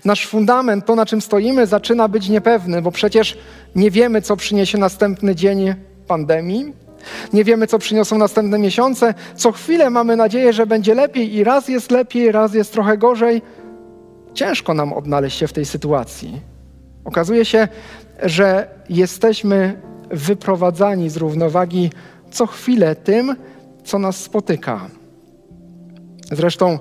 Nasz 0.05 0.27
fundament, 0.27 0.85
to 0.85 0.95
na 0.95 1.05
czym 1.05 1.21
stoimy, 1.21 1.67
zaczyna 1.67 2.07
być 2.07 2.29
niepewny, 2.29 2.81
bo 2.81 2.91
przecież 2.91 3.37
nie 3.75 3.91
wiemy, 3.91 4.21
co 4.21 4.35
przyniesie 4.35 4.77
następny 4.77 5.35
dzień 5.35 5.73
pandemii, 6.07 6.73
nie 7.33 7.43
wiemy, 7.43 7.67
co 7.67 7.79
przyniosą 7.79 8.17
następne 8.17 8.59
miesiące. 8.59 9.13
Co 9.35 9.51
chwilę 9.51 9.89
mamy 9.89 10.15
nadzieję, 10.15 10.53
że 10.53 10.65
będzie 10.65 10.95
lepiej 10.95 11.35
i 11.35 11.43
raz 11.43 11.67
jest 11.67 11.91
lepiej, 11.91 12.31
raz 12.31 12.53
jest 12.53 12.73
trochę 12.73 12.97
gorzej. 12.97 13.41
Ciężko 14.33 14.73
nam 14.73 14.93
odnaleźć 14.93 15.37
się 15.37 15.47
w 15.47 15.53
tej 15.53 15.65
sytuacji. 15.65 16.41
Okazuje 17.05 17.45
się, 17.45 17.67
że 18.23 18.67
jesteśmy 18.89 19.81
wyprowadzani 20.11 21.09
z 21.09 21.17
równowagi 21.17 21.89
co 22.31 22.45
chwilę 22.45 22.95
tym, 22.95 23.35
co 23.83 23.99
nas 23.99 24.17
spotyka. 24.17 24.89
Zresztą 26.31 26.79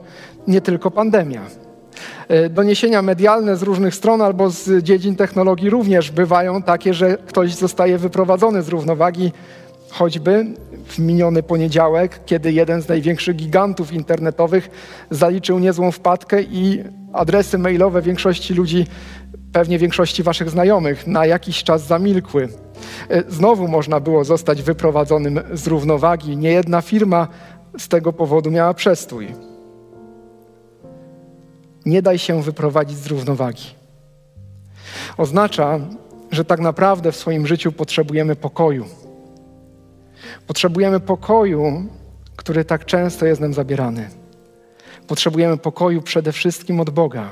nie 0.49 0.61
tylko 0.61 0.91
pandemia. 0.91 1.43
E, 2.29 2.49
doniesienia 2.49 3.03
medialne 3.03 3.57
z 3.57 3.63
różnych 3.63 3.95
stron 3.95 4.23
albo 4.23 4.51
z 4.51 4.85
dziedzin 4.85 5.17
technologii 5.17 5.71
również 5.71 6.11
bywają 6.11 6.63
takie, 6.63 6.95
że 6.95 7.19
ktoś 7.27 7.55
zostaje 7.55 7.99
wyprowadzony 7.99 8.63
z 8.63 8.69
równowagi, 8.69 9.33
choćby 9.91 10.47
w 10.87 10.99
miniony 10.99 11.43
poniedziałek, 11.43 12.21
kiedy 12.27 12.53
jeden 12.53 12.83
z 12.83 12.89
największych 12.89 13.37
gigantów 13.37 13.93
internetowych 13.93 14.71
zaliczył 15.11 15.59
niezłą 15.59 15.93
wpadkę 15.93 16.43
i 16.43 16.85
adresy 17.13 17.59
mailowe 17.59 18.03
większości 18.03 18.55
ludzi, 18.55 18.87
pewnie 19.53 19.79
większości 19.79 20.23
waszych 20.23 20.51
znajomych, 20.51 21.07
na 21.07 21.27
jakiś 21.27 21.65
czas 21.65 21.87
zamilkły. 21.87 22.49
E, 23.09 23.23
znowu 23.29 23.69
można 23.69 24.01
było 24.01 24.25
zostać 24.25 24.63
wyprowadzonym 24.63 25.41
z 25.53 25.67
równowagi. 25.67 26.37
Niejedna 26.37 26.83
firma 26.83 27.29
z 27.79 27.89
tego 27.89 28.13
powodu 28.13 28.51
miała 28.51 28.75
przestój. 28.75 29.35
Nie 31.87 32.03
daj 32.03 32.19
się 32.19 32.43
wyprowadzić 32.43 32.99
z 32.99 33.07
równowagi. 33.07 33.65
Oznacza, 35.17 35.81
że 36.31 36.45
tak 36.45 36.61
naprawdę 36.61 37.13
w 37.13 37.17
swoim 37.17 37.47
życiu 37.47 37.73
potrzebujemy 37.73 38.37
pokoju. 38.37 38.85
Potrzebujemy 40.47 41.01
pokoju, 41.01 41.87
który 42.37 42.65
tak 42.65 42.85
często 42.85 43.27
jest 43.27 43.41
nam 43.41 43.55
zabierany. 43.55 44.11
Potrzebujemy 45.07 45.57
pokoju 45.57 46.03
przede 46.03 46.33
wszystkim 46.33 46.81
od 46.81 46.91
Boga. 46.91 47.31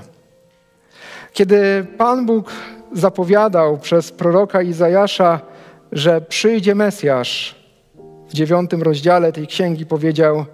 Kiedy 1.33 1.87
Pan 1.99 2.27
Bóg 2.27 2.53
zapowiadał 2.95 3.79
przez 3.79 4.13
proroka 4.13 4.63
Izajasza, 4.63 5.41
że 5.93 6.21
przyjdzie 6.21 6.75
Mesjasz, 6.75 7.65
w 8.29 8.35
dziewiątym 8.35 8.83
rozdziale 8.83 9.33
tej 9.33 9.47
księgi 9.47 9.87
powiedział: 9.87 10.45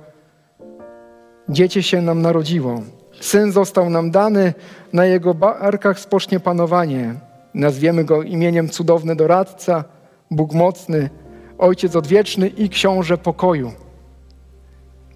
Dziecię 1.48 1.82
się 1.82 2.02
nam 2.02 2.22
narodziło, 2.22 2.82
syn 3.20 3.52
został 3.52 3.90
nam 3.90 4.10
dany, 4.10 4.54
na 4.92 5.06
jego 5.06 5.34
barkach 5.34 6.00
spocznie 6.00 6.40
panowanie. 6.40 7.14
Nazwiemy 7.54 8.04
go 8.04 8.22
imieniem 8.22 8.68
cudowny 8.68 9.16
doradca, 9.16 9.84
Bóg 10.30 10.52
mocny, 10.52 11.10
Ojciec 11.58 11.96
odwieczny 11.96 12.48
i 12.48 12.68
książę 12.68 13.18
pokoju. 13.18 13.72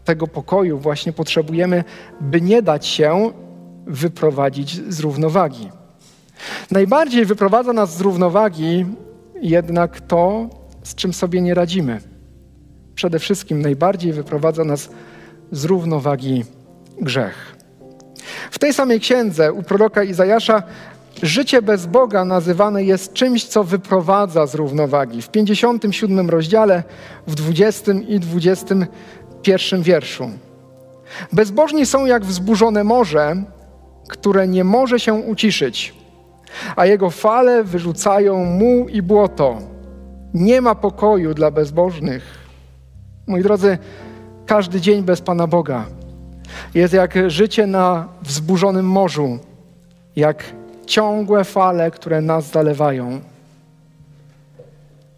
Tego 0.04 0.26
pokoju 0.26 0.78
właśnie 0.78 1.12
potrzebujemy, 1.12 1.84
by 2.20 2.40
nie 2.40 2.62
dać 2.62 2.86
się 2.86 3.32
wyprowadzić 3.86 4.92
z 4.92 5.00
równowagi. 5.00 5.70
Najbardziej 6.70 7.24
wyprowadza 7.24 7.72
nas 7.72 7.96
z 7.96 8.00
równowagi 8.00 8.86
jednak 9.42 10.00
to, 10.00 10.48
z 10.82 10.94
czym 10.94 11.12
sobie 11.12 11.40
nie 11.40 11.54
radzimy. 11.54 12.00
Przede 12.94 13.18
wszystkim 13.18 13.62
najbardziej 13.62 14.12
wyprowadza 14.12 14.64
nas 14.64 14.88
z 15.52 15.64
równowagi 15.64 16.44
grzech. 17.00 17.56
W 18.50 18.58
tej 18.58 18.74
samej 18.74 19.00
księdze 19.00 19.52
u 19.52 19.62
proroka 19.62 20.02
Izajasza 20.02 20.62
życie 21.22 21.62
bez 21.62 21.86
Boga 21.86 22.24
nazywane 22.24 22.84
jest 22.84 23.12
czymś, 23.12 23.44
co 23.44 23.64
wyprowadza 23.64 24.46
z 24.46 24.54
równowagi. 24.54 25.22
W 25.22 25.28
57 25.28 26.30
rozdziale, 26.30 26.82
w 27.26 27.34
20 27.34 27.92
i 28.08 28.20
21 28.20 29.82
wierszu. 29.82 30.30
Bezbożni 31.32 31.86
są 31.86 32.06
jak 32.06 32.24
wzburzone 32.24 32.84
morze, 32.84 33.44
które 34.08 34.48
nie 34.48 34.64
może 34.64 35.00
się 35.00 35.14
uciszyć, 35.14 35.94
a 36.76 36.86
jego 36.86 37.10
fale 37.10 37.64
wyrzucają 37.64 38.44
muł 38.44 38.88
i 38.88 39.02
błoto. 39.02 39.58
Nie 40.34 40.60
ma 40.60 40.74
pokoju 40.74 41.34
dla 41.34 41.50
bezbożnych. 41.50 42.38
Moi 43.26 43.42
drodzy, 43.42 43.78
każdy 44.46 44.80
dzień 44.80 45.02
bez 45.02 45.20
Pana 45.20 45.46
Boga 45.46 45.84
jest 46.74 46.94
jak 46.94 47.30
życie 47.30 47.66
na 47.66 48.08
wzburzonym 48.22 48.86
morzu, 48.86 49.38
jak 50.16 50.44
ciągłe 50.86 51.44
fale, 51.44 51.90
które 51.90 52.20
nas 52.20 52.50
zalewają. 52.50 53.20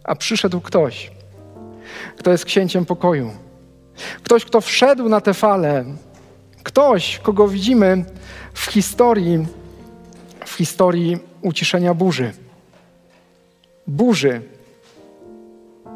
A 0.03 0.15
przyszedł 0.15 0.61
ktoś, 0.61 1.11
kto 2.17 2.31
jest 2.31 2.45
księciem 2.45 2.85
pokoju. 2.85 3.31
Ktoś, 4.23 4.45
kto 4.45 4.61
wszedł 4.61 5.09
na 5.09 5.21
te 5.21 5.33
fale. 5.33 5.85
Ktoś, 6.63 7.19
kogo 7.19 7.47
widzimy 7.47 8.05
w 8.53 8.65
historii 8.65 9.45
historii 10.55 11.17
uciszenia 11.41 11.93
burzy. 11.93 12.33
Burzy. 13.87 14.41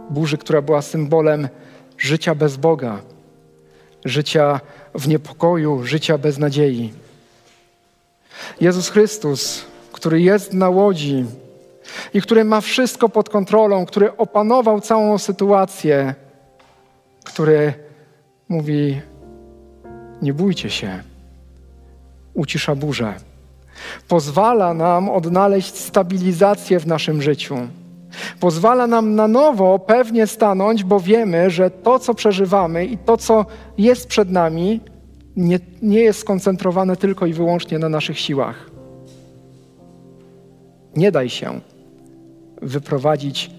Burzy, 0.09 0.37
która 0.37 0.61
była 0.61 0.81
symbolem 0.81 1.49
życia 1.97 2.35
bez 2.35 2.57
Boga, 2.57 3.01
życia 4.05 4.59
w 4.95 5.07
niepokoju, 5.07 5.83
życia 5.83 6.17
bez 6.17 6.37
nadziei. 6.37 6.93
Jezus 8.61 8.89
Chrystus, 8.89 9.65
który 9.91 10.21
jest 10.21 10.53
na 10.53 10.69
łodzi 10.69 11.25
i 12.13 12.21
który 12.21 12.43
ma 12.43 12.61
wszystko 12.61 13.09
pod 13.09 13.29
kontrolą, 13.29 13.85
który 13.85 14.17
opanował 14.17 14.81
całą 14.81 15.17
sytuację, 15.17 16.15
który 17.23 17.73
mówi: 18.49 19.01
Nie 20.21 20.33
bójcie 20.33 20.69
się, 20.69 21.03
ucisza 22.33 22.75
burzę. 22.75 23.30
Pozwala 24.07 24.73
nam 24.73 25.09
odnaleźć 25.09 25.75
stabilizację 25.75 26.79
w 26.79 26.87
naszym 26.87 27.21
życiu. 27.21 27.57
Pozwala 28.39 28.87
nam 28.87 29.15
na 29.15 29.27
nowo 29.27 29.79
pewnie 29.79 30.27
stanąć, 30.27 30.83
bo 30.83 30.99
wiemy, 30.99 31.49
że 31.49 31.69
to, 31.69 31.99
co 31.99 32.13
przeżywamy 32.13 32.85
i 32.85 32.97
to, 32.97 33.17
co 33.17 33.45
jest 33.77 34.07
przed 34.07 34.29
nami, 34.31 34.81
nie, 35.35 35.59
nie 35.81 35.99
jest 35.99 36.19
skoncentrowane 36.19 36.95
tylko 36.95 37.25
i 37.25 37.33
wyłącznie 37.33 37.79
na 37.79 37.89
naszych 37.89 38.19
siłach. 38.19 38.69
Nie 40.95 41.11
daj 41.11 41.29
się 41.29 41.59
wyprowadzić 42.61 43.51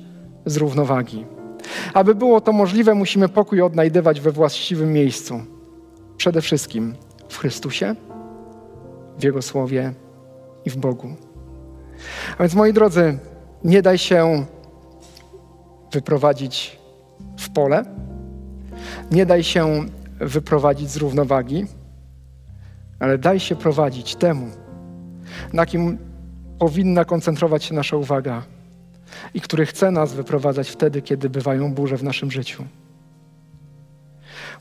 z 0.46 0.56
równowagi. 0.56 1.26
Aby 1.94 2.14
było 2.14 2.40
to 2.40 2.52
możliwe, 2.52 2.94
musimy 2.94 3.28
pokój 3.28 3.62
odnajdywać 3.62 4.20
we 4.20 4.32
właściwym 4.32 4.92
miejscu. 4.92 5.40
Przede 6.16 6.40
wszystkim 6.40 6.94
w 7.28 7.38
Chrystusie, 7.38 7.94
w 9.18 9.24
Jego 9.24 9.42
Słowie 9.42 9.94
i 10.64 10.70
w 10.70 10.76
Bogu. 10.76 11.08
A 12.38 12.42
więc, 12.42 12.54
moi 12.54 12.72
drodzy, 12.72 13.18
nie 13.64 13.82
daj 13.82 13.98
się 13.98 14.46
wyprowadzić 15.92 16.78
w 17.38 17.50
pole, 17.50 17.84
nie 19.10 19.26
daj 19.26 19.44
się 19.44 19.86
wyprowadzić 20.20 20.90
z 20.90 20.96
równowagi, 20.96 21.66
ale 23.00 23.18
daj 23.18 23.40
się 23.40 23.56
prowadzić 23.56 24.16
temu, 24.16 24.50
na 25.52 25.66
kim 25.66 25.98
powinna 26.58 27.04
koncentrować 27.04 27.64
się 27.64 27.74
nasza 27.74 27.96
uwaga 27.96 28.42
i 29.34 29.40
który 29.40 29.66
chce 29.66 29.90
nas 29.90 30.14
wyprowadzać 30.14 30.70
wtedy, 30.70 31.02
kiedy 31.02 31.30
bywają 31.30 31.74
burze 31.74 31.96
w 31.96 32.04
naszym 32.04 32.30
życiu. 32.30 32.64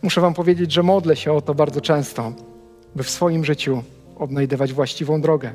Muszę 0.01 0.21
Wam 0.21 0.33
powiedzieć, 0.33 0.71
że 0.71 0.83
modlę 0.83 1.15
się 1.15 1.33
o 1.33 1.41
to 1.41 1.55
bardzo 1.55 1.81
często, 1.81 2.33
by 2.95 3.03
w 3.03 3.09
swoim 3.09 3.45
życiu 3.45 3.83
odnajdywać 4.17 4.73
właściwą 4.73 5.21
drogę, 5.21 5.53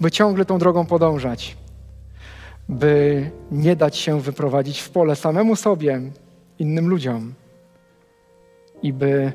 by 0.00 0.10
ciągle 0.10 0.44
tą 0.44 0.58
drogą 0.58 0.86
podążać, 0.86 1.56
by 2.68 3.30
nie 3.50 3.76
dać 3.76 3.96
się 3.96 4.20
wyprowadzić 4.20 4.80
w 4.80 4.90
pole 4.90 5.16
samemu 5.16 5.56
sobie, 5.56 6.00
innym 6.58 6.88
ludziom 6.88 7.34
i 8.82 8.92
by 8.92 9.32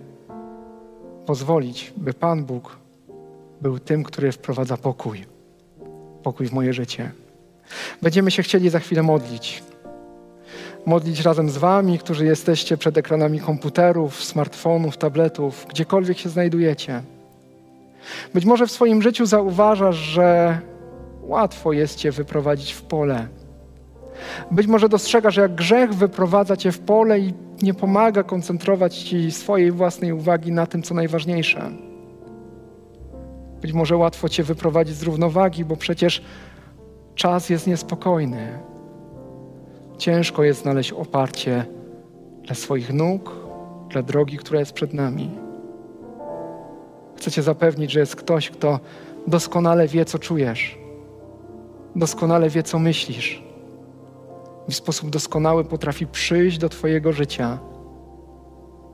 pozwolić, 1.25 1.93
by 1.97 2.13
Pan 2.13 2.43
Bóg 2.43 2.77
był 3.61 3.79
tym, 3.79 4.03
który 4.03 4.31
wprowadza 4.31 4.77
pokój, 4.77 5.25
pokój 6.23 6.47
w 6.47 6.53
moje 6.53 6.73
życie. 6.73 7.11
Będziemy 8.01 8.31
się 8.31 8.43
chcieli 8.43 8.69
za 8.69 8.79
chwilę 8.79 9.03
modlić. 9.03 9.63
Modlić 10.85 11.21
razem 11.21 11.49
z 11.49 11.57
Wami, 11.57 11.99
którzy 11.99 12.25
jesteście 12.25 12.77
przed 12.77 12.97
ekranami 12.97 13.39
komputerów, 13.39 14.23
smartfonów, 14.23 14.97
tabletów, 14.97 15.65
gdziekolwiek 15.69 16.17
się 16.17 16.29
znajdujecie. 16.29 17.01
Być 18.33 18.45
może 18.45 18.67
w 18.67 18.71
swoim 18.71 19.01
życiu 19.01 19.25
zauważasz, 19.25 19.95
że 19.95 20.59
łatwo 21.21 21.73
jest 21.73 21.95
Cię 21.95 22.11
wyprowadzić 22.11 22.71
w 22.71 22.81
pole. 22.81 23.27
Być 24.51 24.67
może 24.67 24.89
dostrzegasz, 24.89 25.37
jak 25.37 25.55
grzech 25.55 25.93
wyprowadza 25.93 26.57
Cię 26.57 26.71
w 26.71 26.79
pole 26.79 27.19
i 27.19 27.33
nie 27.61 27.73
pomaga 27.73 28.23
koncentrować 28.23 28.97
Ci 28.97 29.31
swojej 29.31 29.71
własnej 29.71 30.11
uwagi 30.13 30.51
na 30.51 30.65
tym, 30.65 30.83
co 30.83 30.93
najważniejsze. 30.93 31.71
Być 33.61 33.73
może 33.73 33.97
łatwo 33.97 34.29
Cię 34.29 34.43
wyprowadzić 34.43 34.95
z 34.95 35.03
równowagi, 35.03 35.65
bo 35.65 35.75
przecież 35.75 36.21
czas 37.15 37.49
jest 37.49 37.67
niespokojny. 37.67 38.59
Ciężko 39.97 40.43
jest 40.43 40.61
znaleźć 40.61 40.91
oparcie 40.91 41.65
dla 42.43 42.55
swoich 42.55 42.93
nóg, 42.93 43.31
dla 43.89 44.01
drogi, 44.01 44.37
która 44.37 44.59
jest 44.59 44.73
przed 44.73 44.93
nami. 44.93 45.44
Chcę 47.15 47.31
Cię 47.31 47.41
zapewnić, 47.41 47.91
że 47.91 47.99
jest 47.99 48.15
ktoś, 48.15 48.49
kto 48.49 48.79
doskonale 49.27 49.87
wie, 49.87 50.05
co 50.05 50.19
czujesz, 50.19 50.77
doskonale 51.95 52.49
wie, 52.49 52.63
co 52.63 52.79
myślisz. 52.79 53.43
I 54.67 54.71
w 54.71 54.75
sposób 54.75 55.09
doskonały 55.09 55.63
potrafi 55.63 56.07
przyjść 56.07 56.57
do 56.57 56.69
Twojego 56.69 57.13
życia, 57.13 57.59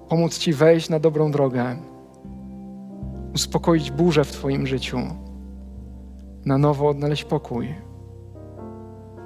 pomóc 0.10 0.38
Ci 0.38 0.54
wejść 0.54 0.90
na 0.90 1.00
dobrą 1.00 1.32
drogę, 1.32 1.76
uspokoić 3.36 3.92
burzę 3.92 4.24
w 4.24 4.32
Twoim 4.32 4.68
życiu, 4.68 5.00
na 6.46 6.58
nowo 6.58 6.90
odnaleźć 6.90 7.24
pokój. 7.24 7.76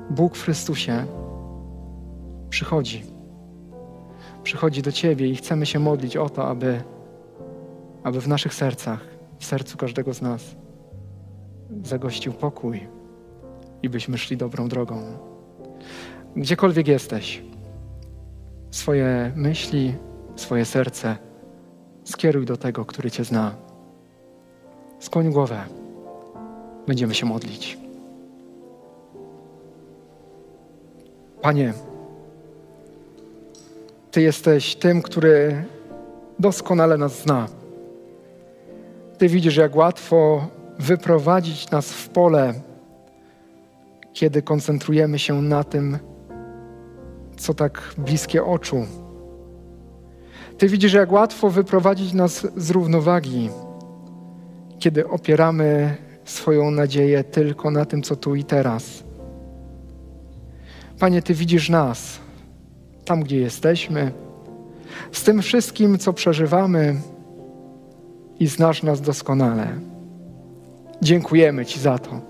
Bóg 0.09 0.35
w 0.35 0.43
Chrystusie 0.43 1.05
przychodzi. 2.49 3.03
Przychodzi 4.43 4.81
do 4.81 4.91
Ciebie 4.91 5.27
i 5.27 5.35
chcemy 5.35 5.65
się 5.65 5.79
modlić 5.79 6.17
o 6.17 6.29
to, 6.29 6.47
aby, 6.47 6.81
aby 8.05 8.21
w 8.21 8.27
naszych 8.27 8.53
sercach, 8.53 8.99
w 9.39 9.45
sercu 9.45 9.77
każdego 9.77 10.13
z 10.13 10.21
nas 10.21 10.55
zagościł 11.83 12.33
pokój 12.33 12.87
i 13.83 13.89
byśmy 13.89 14.17
szli 14.17 14.37
dobrą 14.37 14.67
drogą. 14.67 15.01
Gdziekolwiek 16.35 16.87
jesteś, 16.87 17.41
swoje 18.71 19.31
myśli, 19.35 19.93
swoje 20.35 20.65
serce 20.65 21.17
skieruj 22.03 22.45
do 22.45 22.57
tego, 22.57 22.85
który 22.85 23.11
Cię 23.11 23.23
zna. 23.23 23.55
Skłoń 24.99 25.31
głowę. 25.31 25.63
Będziemy 26.87 27.13
się 27.13 27.25
modlić. 27.25 27.77
Panie, 31.41 31.73
Ty 34.11 34.21
jesteś 34.21 34.75
tym, 34.75 35.01
który 35.01 35.65
doskonale 36.39 36.97
nas 36.97 37.21
zna. 37.21 37.64
Ty 39.17 39.27
widzisz, 39.27 39.55
jak 39.55 39.75
łatwo 39.75 40.47
wyprowadzić 40.79 41.71
nas 41.71 41.93
w 41.93 42.09
pole, 42.09 42.53
kiedy 44.13 44.41
koncentrujemy 44.41 45.19
się 45.19 45.41
na 45.41 45.63
tym, 45.63 45.97
co 47.37 47.53
tak 47.53 47.93
bliskie 47.97 48.43
oczu. 48.43 48.85
Ty 50.57 50.67
widzisz, 50.67 50.93
jak 50.93 51.11
łatwo 51.11 51.49
wyprowadzić 51.49 52.13
nas 52.13 52.47
z 52.57 52.69
równowagi, 52.69 53.49
kiedy 54.79 55.07
opieramy 55.07 55.95
swoją 56.25 56.71
nadzieję 56.71 57.23
tylko 57.23 57.71
na 57.71 57.85
tym, 57.85 58.01
co 58.01 58.15
tu 58.15 58.35
i 58.35 58.43
teraz. 58.43 59.03
Panie, 60.99 61.21
Ty 61.21 61.33
widzisz 61.33 61.69
nas, 61.69 62.19
tam 63.05 63.23
gdzie 63.23 63.37
jesteśmy, 63.39 64.11
z 65.11 65.23
tym 65.23 65.41
wszystkim, 65.41 65.97
co 65.97 66.13
przeżywamy 66.13 66.95
i 68.39 68.47
znasz 68.47 68.83
nas 68.83 69.01
doskonale. 69.01 69.67
Dziękujemy 71.01 71.65
Ci 71.65 71.79
za 71.79 71.99
to, 71.99 72.21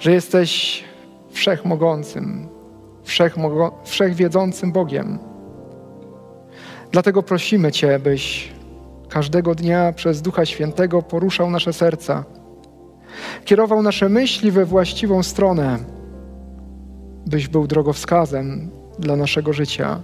że 0.00 0.12
jesteś 0.12 0.84
wszechmogącym, 1.30 2.48
wszechmogo- 3.04 3.70
wszechwiedzącym 3.84 4.72
Bogiem. 4.72 5.18
Dlatego 6.92 7.22
prosimy 7.22 7.72
Cię, 7.72 7.98
byś 7.98 8.52
każdego 9.08 9.54
dnia 9.54 9.92
przez 9.92 10.22
Ducha 10.22 10.46
Świętego 10.46 11.02
poruszał 11.02 11.50
nasze 11.50 11.72
serca, 11.72 12.24
kierował 13.44 13.82
nasze 13.82 14.08
myśli 14.08 14.50
we 14.50 14.64
właściwą 14.64 15.22
stronę, 15.22 15.78
byś 17.26 17.48
był 17.48 17.66
drogowskazem 17.66 18.70
dla 18.98 19.16
naszego 19.16 19.52
życia. 19.52 20.00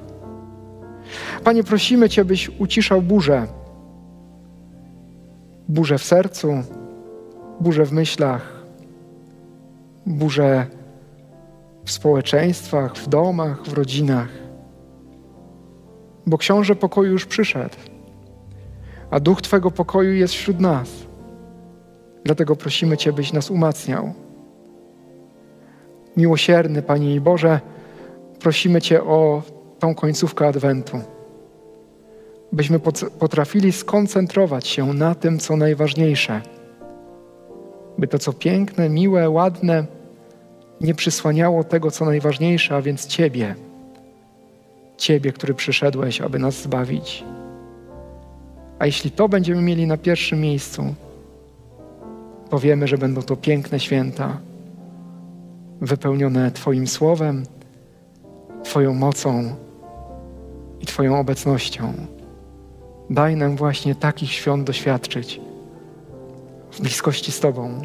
Panie, 1.44 1.64
prosimy 1.64 2.08
Cię, 2.08 2.24
byś 2.24 2.50
uciszał 2.58 3.02
burzę. 3.02 3.46
Burzę 5.70 5.98
w 5.98 6.04
sercu, 6.04 6.62
burzę 7.60 7.84
w 7.84 7.92
myślach, 7.92 8.62
burzę 10.06 10.66
w 11.84 11.90
społeczeństwach, 11.90 12.96
w 12.96 13.08
domach, 13.08 13.62
w 13.62 13.72
rodzinach. 13.72 14.28
Bo 16.26 16.38
książę 16.38 16.76
pokoju 16.76 17.12
już 17.12 17.26
przyszedł, 17.26 17.76
a 19.10 19.20
duch 19.20 19.42
Twego 19.42 19.70
pokoju 19.70 20.12
jest 20.12 20.34
wśród 20.34 20.60
nas. 20.60 20.90
Dlatego 22.24 22.56
prosimy 22.56 22.96
Cię, 22.96 23.12
byś 23.12 23.32
nas 23.32 23.50
umacniał. 23.50 24.12
Miłosierny 26.16 26.82
Panie 26.82 27.14
i 27.14 27.20
Boże, 27.20 27.60
prosimy 28.40 28.82
Cię 28.82 29.04
o 29.04 29.42
tą 29.78 29.94
końcówkę 29.94 30.46
Adwentu, 30.46 31.00
byśmy 32.52 32.80
potrafili 33.18 33.72
skoncentrować 33.72 34.68
się 34.68 34.94
na 34.94 35.14
tym, 35.14 35.38
co 35.38 35.56
najważniejsze, 35.56 36.42
by 37.98 38.08
to, 38.08 38.18
co 38.18 38.32
piękne, 38.32 38.88
miłe, 38.88 39.30
ładne, 39.30 39.86
nie 40.80 40.94
przysłaniało 40.94 41.64
tego, 41.64 41.90
co 41.90 42.04
najważniejsze, 42.04 42.76
a 42.76 42.82
więc 42.82 43.06
Ciebie. 43.06 43.54
Ciebie, 44.96 45.32
który 45.32 45.54
przyszedłeś, 45.54 46.20
aby 46.20 46.38
nas 46.38 46.62
zbawić. 46.62 47.24
A 48.78 48.86
jeśli 48.86 49.10
to 49.10 49.28
będziemy 49.28 49.62
mieli 49.62 49.86
na 49.86 49.96
pierwszym 49.96 50.40
miejscu, 50.40 50.94
to 52.50 52.58
wiemy, 52.58 52.88
że 52.88 52.98
będą 52.98 53.22
to 53.22 53.36
piękne 53.36 53.80
święta, 53.80 54.38
wypełnione 55.80 56.50
Twoim 56.50 56.86
słowem, 56.86 57.42
Twoją 58.64 58.94
mocą 58.94 59.54
i 60.80 60.86
Twoją 60.86 61.20
obecnością. 61.20 61.92
Daj 63.10 63.36
nam 63.36 63.56
właśnie 63.56 63.94
takich 63.94 64.32
świąt 64.32 64.66
doświadczyć 64.66 65.40
w 66.72 66.80
bliskości 66.80 67.32
z 67.32 67.40
Tobą. 67.40 67.82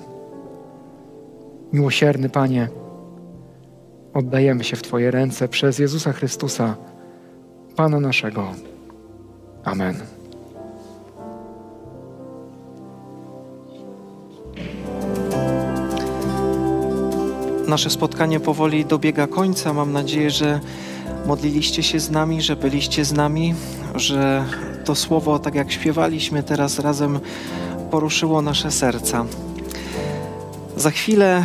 Miłosierny 1.74 2.30
Panie, 2.30 2.70
oddajemy 4.14 4.64
się 4.64 4.76
w 4.76 4.82
Twoje 4.82 5.12
ręce 5.12 5.48
przez 5.48 5.80
Jezusa 5.80 6.14
Chrystusa, 6.14 6.76
Pana 7.76 8.00
naszego. 8.00 8.48
Amen. 9.64 9.96
Nasze 17.68 17.90
spotkanie 17.90 18.40
powoli 18.40 18.86
dobiega 18.86 19.28
końca. 19.28 19.74
Mam 19.74 19.92
nadzieję, 19.92 20.30
że 20.30 20.60
modliliście 21.26 21.84
się 21.84 22.00
z 22.00 22.12
nami, 22.12 22.42
że 22.42 22.56
byliście 22.56 23.06
z 23.06 23.14
nami, 23.14 23.56
że 23.96 24.46
to 24.86 24.96
słowo, 24.96 25.40
tak 25.40 25.56
jak 25.56 25.72
śpiewaliśmy 25.72 26.44
teraz 26.44 26.80
razem, 26.80 27.20
poruszyło 27.92 28.42
nasze 28.42 28.72
serca. 28.72 29.26
Za 30.78 30.92
chwilę 30.92 31.44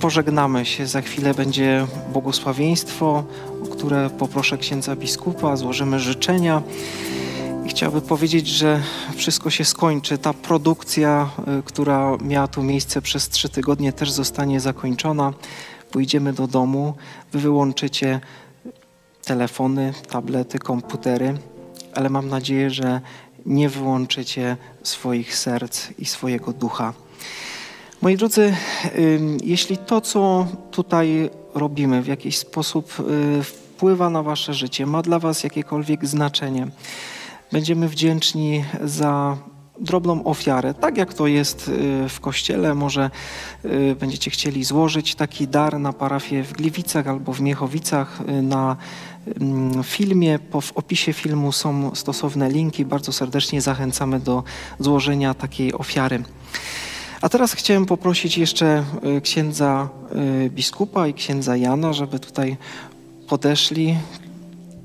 pożegnamy 0.00 0.64
się, 0.66 0.86
za 0.86 1.00
chwilę 1.00 1.34
będzie 1.34 1.86
błogosławieństwo, 2.12 3.24
o 3.64 3.66
które 3.66 4.10
poproszę 4.10 4.58
księdza 4.58 4.96
biskupa, 4.96 5.56
złożymy 5.56 6.00
życzenia. 6.00 6.62
I 7.66 7.68
chciałbym 7.68 8.00
powiedzieć, 8.00 8.48
że 8.48 8.82
wszystko 9.16 9.50
się 9.50 9.64
skończy. 9.64 10.18
Ta 10.18 10.32
produkcja, 10.32 11.30
y, 11.58 11.62
która 11.62 12.16
miała 12.20 12.48
tu 12.48 12.62
miejsce 12.62 13.02
przez 13.02 13.28
trzy 13.28 13.48
tygodnie, 13.48 13.92
też 13.92 14.10
zostanie 14.10 14.60
zakończona. 14.60 15.32
Pójdziemy 15.90 16.32
do 16.32 16.46
domu, 16.46 16.94
wy 17.32 17.40
wyłączycie 17.40 18.20
telefony, 19.24 19.92
tablety, 20.10 20.58
komputery, 20.58 21.38
ale 21.94 22.10
mam 22.10 22.28
nadzieję, 22.28 22.70
że 22.70 23.00
nie 23.46 23.68
wyłączycie 23.68 24.56
swoich 24.82 25.36
serc 25.36 25.88
i 25.98 26.04
swojego 26.04 26.52
ducha. 26.52 26.92
Moi 28.02 28.16
drodzy, 28.16 28.54
jeśli 29.42 29.76
to, 29.78 30.00
co 30.00 30.46
tutaj 30.70 31.30
robimy, 31.54 32.02
w 32.02 32.06
jakiś 32.06 32.38
sposób 32.38 32.92
y, 33.40 33.42
wpływa 33.42 34.10
na 34.10 34.22
Wasze 34.22 34.54
życie, 34.54 34.86
ma 34.86 35.02
dla 35.02 35.18
Was 35.18 35.44
jakiekolwiek 35.44 36.06
znaczenie, 36.06 36.66
będziemy 37.52 37.88
wdzięczni 37.88 38.64
za 38.84 39.36
drobną 39.80 40.24
ofiarę, 40.24 40.74
tak 40.74 40.96
jak 40.96 41.14
to 41.14 41.26
jest 41.26 41.68
y, 41.68 42.08
w 42.08 42.20
kościele. 42.20 42.74
Może 42.74 43.10
y, 43.64 43.96
będziecie 44.00 44.30
chcieli 44.30 44.64
złożyć 44.64 45.14
taki 45.14 45.48
dar 45.48 45.80
na 45.80 45.92
parafię 45.92 46.42
w 46.42 46.52
Gliwicach 46.52 47.08
albo 47.08 47.32
w 47.32 47.40
Miechowicach 47.40 48.20
y, 48.20 48.42
na 48.42 48.76
mm, 49.40 49.84
filmie. 49.84 50.38
Po, 50.38 50.60
w 50.60 50.72
opisie 50.72 51.12
filmu 51.12 51.52
są 51.52 51.94
stosowne 51.94 52.50
linki. 52.50 52.84
Bardzo 52.84 53.12
serdecznie 53.12 53.60
zachęcamy 53.60 54.20
do 54.20 54.44
złożenia 54.78 55.34
takiej 55.34 55.74
ofiary. 55.74 56.22
A 57.20 57.28
teraz 57.28 57.52
chciałem 57.52 57.86
poprosić 57.86 58.38
jeszcze 58.38 58.84
księdza 59.22 59.88
biskupa 60.48 61.06
i 61.06 61.14
księdza 61.14 61.56
Jana, 61.56 61.92
żeby 61.92 62.18
tutaj 62.18 62.56
podeszli 63.28 63.96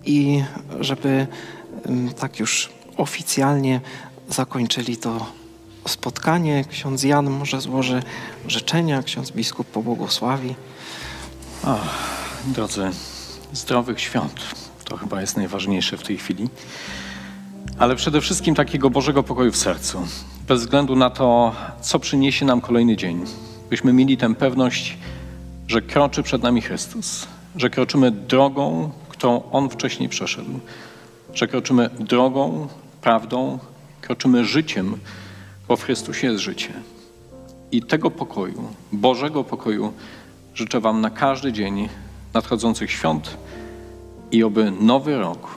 i 0.06 0.44
żeby 0.80 1.28
ym, 1.90 2.14
tak 2.14 2.40
już 2.40 2.70
oficjalnie 2.98 3.82
zakończyli 4.30 4.98
to 4.98 5.26
spotkanie. 5.88 6.66
Ksiądz 6.70 7.04
Jan 7.04 7.30
może 7.30 7.62
złoży 7.62 8.04
życzenia, 8.48 9.04
ksiądz 9.04 9.32
biskup 9.32 9.68
pobłogosławi. 9.68 10.56
Drodzy, 12.46 12.90
zdrowych 13.54 14.02
świąt. 14.02 14.34
To 14.86 14.98
chyba 14.98 15.22
jest 15.22 15.38
najważniejsze 15.38 15.98
w 15.98 16.04
tej 16.04 16.18
chwili. 16.18 16.50
Ale 17.80 17.96
przede 17.96 18.22
wszystkim 18.22 18.56
takiego 18.56 18.90
Bożego 18.90 19.24
pokoju 19.24 19.52
w 19.52 19.58
sercu. 19.58 20.08
Bez 20.48 20.62
względu 20.62 20.96
na 20.96 21.10
to, 21.10 21.56
co 21.82 22.00
przyniesie 22.00 22.46
nam 22.46 22.62
kolejny 22.62 22.98
dzień. 22.98 23.26
Byśmy 23.70 23.94
mieli 23.94 24.18
tę 24.18 24.36
pewność, 24.36 24.98
że 25.68 25.82
kroczy 25.82 26.24
przed 26.24 26.44
nami 26.44 26.62
Chrystus. 26.62 27.28
Że 27.56 27.70
kroczymy 27.70 28.12
drogą, 28.12 28.92
którą 29.10 29.42
On 29.52 29.70
wcześniej 29.70 30.10
przeszedł. 30.10 30.60
Że 31.34 31.48
kroczymy 31.48 31.90
drogą, 32.00 32.68
prawdą, 33.02 33.60
kroczymy 34.08 34.46
życiem, 34.46 34.98
bo 35.68 35.78
w 35.78 35.84
Chrystusie 35.84 36.28
jest 36.28 36.40
życie. 36.40 36.74
I 37.72 37.82
tego 37.82 38.12
pokoju, 38.12 38.74
Bożego 38.92 39.44
pokoju 39.44 39.94
życzę 40.56 40.80
Wam 40.80 41.02
na 41.02 41.10
każdy 41.10 41.54
dzień 41.54 41.90
nadchodzących 42.34 42.92
świąt 42.92 43.38
i 44.32 44.44
oby 44.44 44.72
nowy 44.72 45.18
rok 45.18 45.56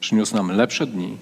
przyniósł 0.00 0.36
nam 0.36 0.50
lepsze 0.50 0.86
dni, 0.86 1.16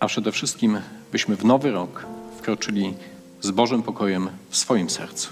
a 0.00 0.06
przede 0.06 0.32
wszystkim 0.32 0.80
byśmy 1.12 1.36
w 1.36 1.44
nowy 1.44 1.70
rok 1.70 2.06
wkroczyli 2.38 2.94
z 3.40 3.50
Bożym 3.50 3.82
pokojem 3.82 4.28
w 4.50 4.56
swoim 4.56 4.90
sercu. 4.90 5.28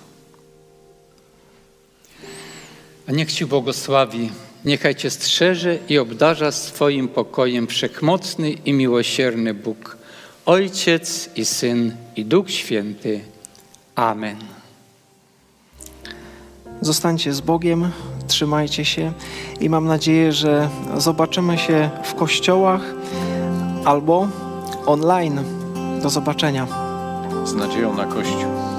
A 3.09 3.13
niech 3.13 3.33
Ci 3.33 3.47
błogosławi, 3.47 4.31
niechaj 4.65 4.95
Cię 4.95 5.11
strzeże 5.11 5.79
i 5.89 5.99
obdarza 5.99 6.53
swoim 6.53 7.09
pokojem 7.09 7.67
wszechmocny 7.67 8.51
i 8.51 8.73
miłosierny 8.73 9.55
Bóg, 9.55 10.04
Ojciec 10.47 11.31
i 11.37 11.45
Syn 11.45 11.97
i 12.17 12.25
Duch 12.25 12.51
Święty. 12.51 13.21
Amen. 13.95 14.37
Zostańcie 16.81 17.33
z 17.33 17.41
Bogiem, 17.41 17.91
trzymajcie 18.27 18.85
się 18.85 19.13
i 19.61 19.71
mam 19.71 19.87
nadzieję, 19.87 20.33
że 20.33 20.69
zobaczymy 20.97 21.59
się 21.59 21.91
w 22.05 22.15
kościołach 22.15 22.81
albo 23.85 24.29
online. 24.87 25.41
Do 26.03 26.11
zobaczenia. 26.11 26.67
Z 27.45 27.55
nadzieją 27.55 27.95
na 27.95 28.05
Kościół. 28.05 28.74